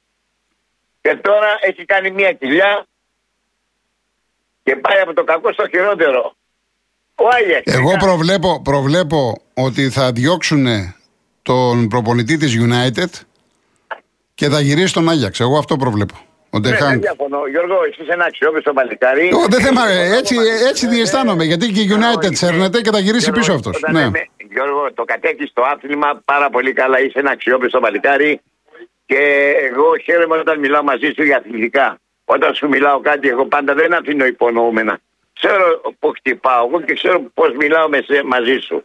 Και 1.01 1.15
τώρα 1.17 1.59
έχει 1.61 1.85
κάνει 1.85 2.11
μια 2.11 2.33
κοιλιά 2.33 2.87
και 4.63 4.77
πάει 4.77 5.01
από 5.01 5.15
το 5.15 5.25
κακό 5.25 5.53
στο 5.53 5.69
χειρότερο. 5.69 6.35
Ο 7.15 7.29
Άγιαξ. 7.29 7.75
Εγώ 7.75 7.97
προβλέπω, 7.97 8.61
προβλέπω 8.63 9.43
ότι 9.55 9.91
θα 9.91 10.13
διώξουν 10.13 10.67
τον 11.43 11.89
προπονητή 11.89 12.37
της 12.37 12.57
United 12.59 13.29
και 14.41 14.49
θα 14.49 14.61
γυρίσει 14.61 14.93
τον 14.93 15.09
Άγιαξ. 15.09 15.41
Εγώ 15.41 15.59
αυτό 15.59 15.77
προβλέπω. 15.77 16.15
Ο 16.51 16.59
Ναι, 16.59 16.69
Ντεχάνγκ. 16.69 16.91
δεν 16.91 17.01
διαφωνώ. 17.01 17.47
Γιώργο, 17.47 17.77
εσύ 17.89 18.03
είσαι 18.03 18.13
ένα 18.13 18.25
αξιόπιστο 18.25 18.73
παλικάρι. 18.73 19.27
Εγώ 19.33 19.47
δεν 19.49 19.61
θέμα, 19.61 19.83
Ε, 19.89 20.17
έτσι, 20.17 20.35
έτσι 20.71 20.87
διαισθάνομαι. 20.87 21.45
Γιατί 21.45 21.67
και 21.75 21.81
η 21.81 21.89
United 21.99 22.33
σέρνεται 22.43 22.81
και 22.81 22.91
θα 22.91 22.99
γυρίσει 22.99 23.25
Γιώργο, 23.25 23.41
πίσω 23.41 23.53
αυτός. 23.53 23.77
όταν 23.77 23.93
Ναι. 23.93 24.01
λέμε, 24.01 24.21
Γιώργο, 24.53 24.93
το 24.95 25.05
κατέχεις 25.05 25.49
στο 25.49 25.63
άθλημα 25.73 26.09
πάρα 26.25 26.51
πολύ 26.51 26.73
καλά. 26.73 27.01
Είσαι 27.01 27.19
ένα 27.19 27.31
αξιόπιστο 27.31 27.81
παλικάρι. 27.81 28.41
Και 29.07 29.21
εγώ 29.71 29.87
χαίρομαι 30.05 30.37
όταν 30.37 30.59
μιλάω 30.59 30.83
μαζί 30.83 31.13
σου 31.17 31.23
για 31.25 31.37
αθλητικά. 31.37 31.99
Όταν 32.25 32.55
σου 32.55 32.69
μιλάω 32.69 33.01
κάτι, 33.01 33.29
εγώ 33.29 33.45
πάντα 33.47 33.75
δεν 33.75 33.95
αφήνω 33.95 34.25
υπονοούμενα. 34.27 34.99
Ξέρω 35.39 35.81
που 35.99 36.13
χτυπάω 36.17 36.67
εγώ 36.69 36.81
και 36.81 36.95
ξέρω 36.95 37.23
πώς 37.35 37.51
μιλάω 37.59 37.89
με 37.89 37.99
σε, 38.07 38.23
μαζί 38.25 38.57
σου. 38.67 38.85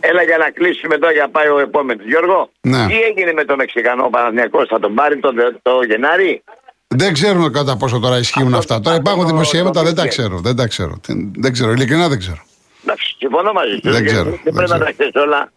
Έλα 0.00 0.22
για 0.22 0.36
να 0.38 0.50
κλείσουμε 0.50 0.94
εδώ 0.94 1.10
για 1.12 1.28
πάει 1.28 1.48
ο 1.48 1.58
επόμενος. 1.58 2.06
Γιώργο, 2.06 2.50
Ναι. 2.60 2.86
τι 2.86 3.00
έγινε 3.02 3.32
με 3.32 3.44
το 3.44 3.56
Μεξικανό 3.56 4.08
Παναθηναϊκό, 4.10 4.66
θα 4.66 4.78
τον 4.80 4.94
πάρει 4.94 5.18
το, 5.18 5.30
το 5.62 5.82
Γενάρη; 5.88 6.42
Δεν 6.88 7.12
ξέρουμε 7.12 7.48
κατά 7.50 7.76
πόσο 7.76 7.98
τώρα 7.98 8.18
ισχύουν 8.18 8.54
αυτά. 8.54 8.80
Τώρα 8.80 8.96
υπάρχουν 8.96 9.22
το- 9.22 9.28
δημοσιεύματα, 9.28 9.78
το 9.80 9.86
δεν 9.86 9.94
τα 9.94 10.02
weekend. 10.02 10.08
ξέρω. 10.08 10.38
Δεν 10.38 10.56
τα 10.56 10.66
ξέρω. 10.66 11.00
Δεν- 11.06 11.32
Δεν 11.36 11.52
ξέρω. 11.52 11.70
Ειλικρινά 11.72 12.08
δεν 12.08 12.18
ξέρω. 12.18 12.42
Εντάξει, 12.84 13.14
συμφωνώ 13.18 13.52
μαζί 13.52 13.74
σου. 13.84 13.90
Δεν 13.90 14.04
ξέρω, 14.04 14.22
Δεν 14.30 14.40
δεν 14.44 14.52
πρέπει 14.54 14.58
να 14.58 14.64
ξέρω. 14.64 14.84
τα 14.84 14.92
ξέρεις 14.92 15.14
όλα. 15.14 15.52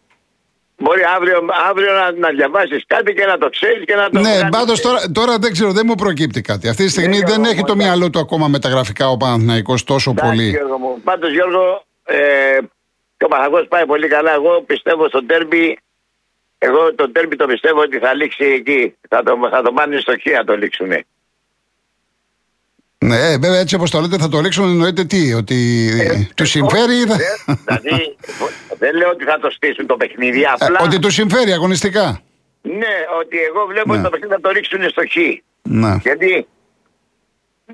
Μπορεί 0.80 1.02
αύριο, 1.16 1.38
αύριο 1.70 1.92
να, 1.94 2.12
να 2.12 2.30
διαβάσεις 2.30 2.84
κάτι 2.88 3.14
και 3.14 3.26
να 3.26 3.38
το 3.38 3.50
ξέρεις 3.50 3.86
και 3.86 3.96
να 3.96 4.10
το 4.10 4.20
Ναι, 4.20 4.30
κάνεις. 4.38 4.50
πάντως 4.58 4.82
τώρα, 4.82 5.00
τώρα 5.12 5.38
δεν 5.38 5.52
ξέρω, 5.52 5.72
δεν 5.72 5.84
μου 5.88 5.96
προκύπτει 5.96 6.42
κάτι. 6.42 6.68
Αυτή 6.70 6.84
τη 6.86 6.90
στιγμή 6.92 7.18
Ναι, 7.18 7.26
δεν 7.26 7.28
Γιώργο 7.28 7.46
έχει 7.50 7.60
μου, 7.60 7.66
το 7.66 7.72
εντάξει. 7.72 7.88
μυαλό 7.90 8.10
του 8.10 8.20
ακόμα 8.20 8.48
με 8.48 8.60
τα 8.60 8.70
γραφικά 8.70 9.10
ο 9.10 9.18
Παναθηναϊκός 9.18 9.84
τόσο 9.84 10.12
Εντάξει, 10.12 10.30
πολύ. 10.32 10.50
Γιώργο 10.50 10.78
μου. 10.78 11.02
Πάντως 11.04 11.32
Γιώργο, 11.32 11.84
ε, 12.06 12.16
και 13.18 13.26
ο 13.26 13.28
Παναγός 13.28 13.68
πάει 13.68 13.86
πολύ 13.86 14.08
καλά. 14.08 14.34
Εγώ 14.34 14.62
πιστεύω 14.62 15.08
στο 15.08 15.26
τέρμπι 15.26 15.78
Εγώ 16.58 16.96
τον 16.96 17.12
τέρμι 17.12 17.36
το 17.36 17.46
πιστεύω 17.46 17.80
ότι 17.80 17.98
θα 17.98 18.14
λήξει 18.14 18.46
εκεί. 18.46 18.96
Θα 19.10 19.24
το, 19.24 19.38
θα 19.52 19.62
το 19.62 19.72
πάνε 19.72 20.00
στο 20.00 20.14
χ 20.14 20.46
το 20.46 20.58
λήξουνε. 20.58 21.06
Ναι, 22.98 23.16
ε, 23.16 23.38
βέβαια 23.38 23.60
έτσι 23.60 23.76
όπως 23.76 23.92
το 23.92 24.00
λέτε 24.00 24.18
θα 24.18 24.30
το 24.30 24.40
ρίξουν 24.40 24.70
εννοείται 24.70 25.04
τι, 25.04 25.34
ότι 25.34 25.90
ε, 26.00 26.28
του 26.36 26.46
συμφέρει 26.46 26.96
ή 26.96 27.06
θα... 27.06 27.18
Δηλαδή 27.66 28.16
δεν 28.78 28.96
λέω 28.96 29.10
ότι 29.10 29.24
θα 29.24 29.40
το 29.40 29.50
στήσουν 29.50 29.86
το 29.86 29.98
παιχνίδι, 29.98 30.42
ε, 30.42 30.46
απλά... 30.46 30.80
Ε, 30.82 30.84
ότι 30.84 31.00
του 31.00 31.10
συμφέρει 31.10 31.52
αγωνιστικά. 31.52 32.22
Ναι, 32.62 32.96
ότι 33.20 33.38
εγώ 33.50 33.66
βλέπω 33.66 33.92
ναι. 33.92 33.94
ότι 33.94 34.04
το 34.04 34.10
παιχνίδι 34.10 34.34
θα 34.34 34.42
το 34.42 34.50
ρίξουν 34.50 34.90
στο 34.90 35.02
χ. 35.02 35.16
Ναι. 35.62 35.96
Γιατί 36.02 36.48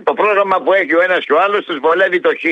το 0.04 0.14
πρόγραμμα 0.14 0.62
που 0.62 0.74
έχει 0.74 0.96
ο 0.96 1.02
ένας 1.02 1.26
και 1.26 1.34
ο 1.34 1.42
άλλος 1.42 1.66
τους 1.66 1.80
βολεύει 1.80 2.20
το 2.20 2.30
χ. 2.30 2.44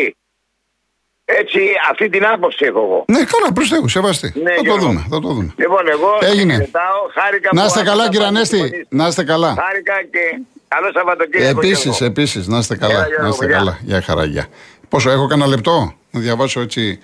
Έτσι, 1.40 1.60
αυτή 1.92 2.10
την 2.10 2.26
άποψη 2.26 2.66
έχω 2.66 2.80
εγώ. 2.80 3.06
Ναι, 3.08 3.24
καλά, 3.24 3.54
προ 3.54 3.66
Θεού, 3.66 3.88
σεβαστή. 3.88 4.34
Ναι, 4.44 4.54
θα, 4.54 4.64
το 4.64 4.76
δούμε, 4.76 5.06
θα 5.10 5.20
το 5.20 5.28
δούμε. 5.28 5.54
Λοιπόν, 5.58 5.88
εγώ 5.90 6.10
Έγινε. 6.22 6.54
Ζητάω, 6.54 7.00
χάρηκα 7.14 7.50
να 7.54 7.66
είστε 7.66 7.84
καλά, 7.84 8.10
κύριε 8.10 8.28
Ανέστη. 8.28 8.88
Να 8.90 9.08
είστε 9.08 9.24
καλά. 9.24 9.56
Χάρηκα 9.60 9.94
και 10.12 10.42
καλό 10.68 10.92
Σαββατοκύριακο. 10.94 11.60
Επίσης, 11.60 12.02
επίσης, 12.02 12.48
να 12.48 12.58
είστε 12.58 12.78
καλά. 12.78 13.08
να 13.22 13.28
είστε 13.28 13.46
καλά. 13.46 13.80
Για 13.82 14.02
χαρά, 14.02 14.24
Πόσο 14.90 15.10
έχω 15.10 15.28
κανένα 15.28 15.50
λεπτό; 15.50 15.94
Να 16.12 16.20
διαβάσω 16.20 16.62
έτσι. 16.62 17.00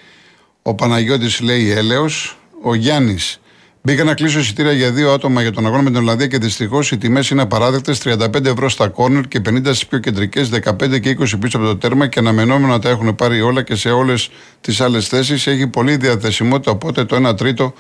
Ο 0.62 0.76
Παναγιώτης 0.76 1.40
λέει 1.42 1.72
έλεος, 1.72 2.38
ο 2.62 2.74
Γιάννης 2.76 3.40
Μπήκα 3.88 4.04
να 4.04 4.14
κλείσω 4.14 4.40
εισιτήρια 4.40 4.72
για 4.72 4.92
δύο 4.92 5.12
άτομα 5.12 5.42
για 5.42 5.52
τον 5.52 5.66
αγώνα 5.66 5.82
με 5.82 5.90
την 5.90 6.00
Ολλανδία 6.00 6.28
και 6.28 6.38
δυστυχώς 6.38 6.92
οι 6.92 6.98
τιμές 6.98 7.30
είναι 7.30 7.42
απαράδεκτες. 7.42 8.02
35 8.04 8.46
ευρώ 8.46 8.70
στα 8.70 8.88
κόρνερ 8.88 9.28
και 9.28 9.42
50 9.50 9.62
στις 9.64 9.86
πιο 9.88 10.00
κεντρικές, 10.00 10.50
15 10.50 11.00
και 11.00 11.10
20 11.10 11.40
πίσω 11.40 11.58
από 11.58 11.66
το 11.66 11.78
τέρμα 11.78 12.08
και 12.08 12.20
αναμενόμενο 12.20 12.68
να 12.68 12.80
τα 12.80 12.90
έχουν 12.90 13.16
πάρει 13.16 13.42
όλα 13.42 13.62
και 13.62 13.76
σε 13.76 13.90
όλες 13.90 14.30
τις 14.62 14.82
άλλες 14.82 15.08
θέσεις. 15.08 15.48
Έχει 15.48 15.68
πολύ 15.68 15.96
διαθεσιμότητα, 15.96 16.72
οπότε 16.72 17.06
το 17.06 17.28
1 17.30 17.36
τρίτο 17.38 17.74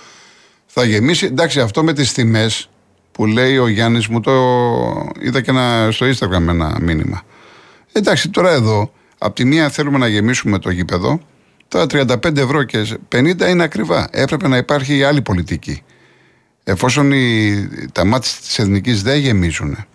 θα 0.66 0.84
γεμίσει. 0.84 1.26
Εντάξει, 1.26 1.60
αυτό 1.60 1.84
με 1.84 1.94
τις 1.94 2.14
τιμές 2.14 2.70
που 3.12 3.26
λέει 3.26 3.58
ο 3.58 3.68
Γιάννης, 3.68 4.08
μου 4.08 4.20
το 4.20 4.34
είδα 5.20 5.42
και 5.42 5.50
ένα, 5.50 5.88
στο 5.92 6.06
Instagram 6.06 6.48
ένα 6.48 6.78
μήνυμα. 6.82 7.24
Εντάξει, 7.92 8.30
τώρα 8.30 8.52
εδώ, 8.52 8.92
από 9.18 9.36
τη 9.36 9.46
μία 9.46 9.70
θέλουμε 9.70 9.98
να 9.98 10.08
γεμίσουμε 10.08 10.60
το 10.60 10.70
γήπεδο. 10.70 11.20
Τα 11.68 11.86
35 11.86 12.38
ευρώ 12.38 12.64
και 12.64 12.88
50 13.16 13.50
είναι 13.50 13.64
ακριβά. 13.64 14.08
Έπρεπε 14.12 14.48
να 14.48 14.58
υπάρχει 14.58 15.04
άλλη 15.04 15.22
πολιτική 15.22 15.84
εφόσον 16.70 17.12
οι, 17.12 17.68
τα 17.92 18.06
μάτια 18.06 18.32
της 18.40 18.60
εθνικής 18.60 19.04
δεν 19.04 19.20
γεμίζουν 19.20 19.86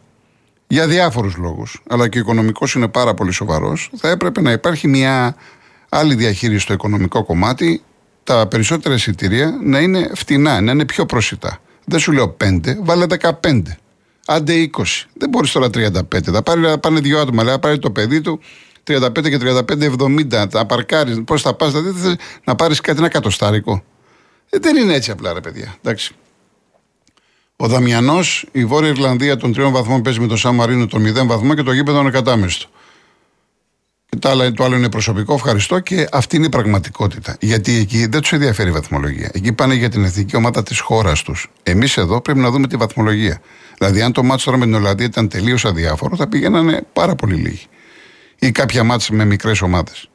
για 0.67 0.87
διάφορους 0.87 1.37
λόγους, 1.37 1.83
αλλά 1.89 2.09
και 2.09 2.19
ο 2.19 2.21
οικονομικός 2.21 2.75
είναι 2.75 2.89
πάρα 2.89 3.15
πολύ 3.15 3.33
σοβαρός, 3.33 3.91
θα 3.97 4.09
έπρεπε 4.09 4.41
να 4.41 4.53
υπάρχει 4.53 4.89
μια 4.89 5.37
άλλη 5.89 6.15
διαχείριση 6.15 6.61
στο 6.61 6.73
οικονομικό 6.73 7.25
κομμάτι, 7.25 7.83
τα 8.25 8.47
περισσότερα 8.47 8.95
εισιτήρια 8.95 9.59
να 9.63 9.79
είναι 9.79 10.11
φτηνά, 10.15 10.61
να 10.61 10.73
είναι 10.73 10.85
πιο 10.85 11.07
προσιτά. 11.07 11.59
Δεν 11.85 11.99
σου 11.99 12.13
λέω 12.13 12.37
5, 12.45 12.61
βάλε 12.83 13.07
15. 13.43 13.63
Άντε 14.27 14.71
20. 14.77 14.83
Δεν 15.15 15.29
μπορείς 15.29 15.53
τώρα 15.53 15.67
35. 15.67 16.01
Θα 16.23 16.43
πάρει, 16.43 16.79
πάνε 16.81 17.01
δύο 17.01 17.21
άτομα, 17.21 17.43
λέει, 17.43 17.53
θα 17.53 17.59
πάρει 17.59 17.79
το 17.79 17.91
παιδί 17.91 18.21
του 18.21 18.41
35 18.87 19.11
και 19.23 19.39
35, 19.39 19.91
70. 20.33 20.47
Θα 20.51 20.67
παρκάρεις. 20.67 21.23
Πώς 21.25 21.43
θα 21.43 21.55
πας, 21.55 21.73
δηλαδή 21.73 22.17
να 22.45 22.55
πάρεις 22.55 22.81
κάτι 22.81 22.99
ένα 22.99 23.09
κατοστάρικο. 23.09 23.83
Ε, 24.51 24.59
δεν 24.59 24.77
είναι 24.77 24.95
έτσι 24.95 25.11
απλά, 25.11 25.33
ρε 25.33 25.41
παιδιά. 25.41 25.75
Εντάξει. 25.83 26.15
Ο 27.63 27.69
Δαμιανός, 27.69 28.47
η 28.53 28.65
Βόρεια 28.65 28.89
Ιρλανδία 28.89 29.37
των 29.37 29.53
τριών 29.53 29.73
βαθμών 29.73 30.03
παίζει 30.03 30.21
με 30.21 30.27
το 30.27 30.37
Σαν 30.37 30.55
Μαρίνο 30.55 30.87
των 30.87 31.03
0 31.03 31.27
βαθμών 31.27 31.57
και 31.57 31.63
το 31.63 31.73
γήπεδο 31.73 32.01
είναι 32.01 32.11
κατάμεστο. 32.11 32.67
Και 34.09 34.17
το 34.17 34.29
άλλο, 34.29 34.53
το 34.53 34.65
άλλο 34.65 34.77
είναι 34.77 34.89
προσωπικό, 34.89 35.35
ευχαριστώ 35.35 35.79
και 35.79 36.09
αυτή 36.13 36.37
είναι 36.37 36.47
η 36.47 36.49
πραγματικότητα. 36.49 37.37
Γιατί 37.41 37.77
εκεί 37.77 38.07
δεν 38.07 38.21
τους 38.21 38.33
ενδιαφέρει 38.33 38.69
η 38.69 38.73
βαθμολογία. 38.73 39.31
Εκεί 39.33 39.53
πάνε 39.53 39.75
για 39.75 39.89
την 39.89 40.05
εθνική 40.05 40.37
ομάδα 40.37 40.63
της 40.63 40.81
χώρας 40.81 41.23
τους. 41.23 41.51
Εμείς 41.63 41.97
εδώ 41.97 42.21
πρέπει 42.21 42.39
να 42.39 42.51
δούμε 42.51 42.67
τη 42.67 42.77
βαθμολογία. 42.77 43.41
Δηλαδή, 43.79 44.03
αν 44.03 44.13
το 44.13 44.23
μάτσο 44.23 44.45
τώρα 44.45 44.57
με 44.59 44.65
την 44.65 44.75
Ολλανδία 44.75 45.07
ήταν 45.07 45.29
τελείως 45.29 45.65
αδιάφορο, 45.65 46.17
θα 46.17 46.29
πηγαίνανε 46.29 46.87
πάρα 46.93 47.15
πολύ 47.15 47.35
λίγοι. 47.35 47.67
Ή 48.39 48.51
κάποια 48.51 48.85
μάτσα 48.85 49.15
με 49.15 49.25
μικρές 49.25 49.63
ομάδες. 49.63 50.09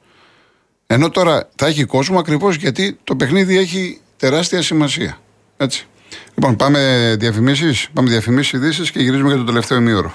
Ενώ 0.87 1.09
τώρα 1.09 1.49
θα 1.55 1.67
έχει 1.67 1.83
κόσμο 1.83 2.19
ακριβώς 2.19 2.55
γιατί 2.55 2.97
το 3.03 3.15
παιχνίδι 3.15 3.57
έχει 3.57 3.99
τεράστια 4.17 4.61
σημασία. 4.61 5.19
Έτσι. 5.57 5.87
Λοιπόν, 6.35 6.55
πάμε 6.55 7.15
διαφημίσεις, 7.19 7.89
πάμε 7.93 8.09
διαφημίσεις 8.09 8.53
ειδήσεις 8.53 8.91
και 8.91 8.99
γυρίζουμε 8.99 9.29
για 9.29 9.37
το 9.37 9.43
τελευταίο 9.43 9.77
ημίωρο. 9.77 10.13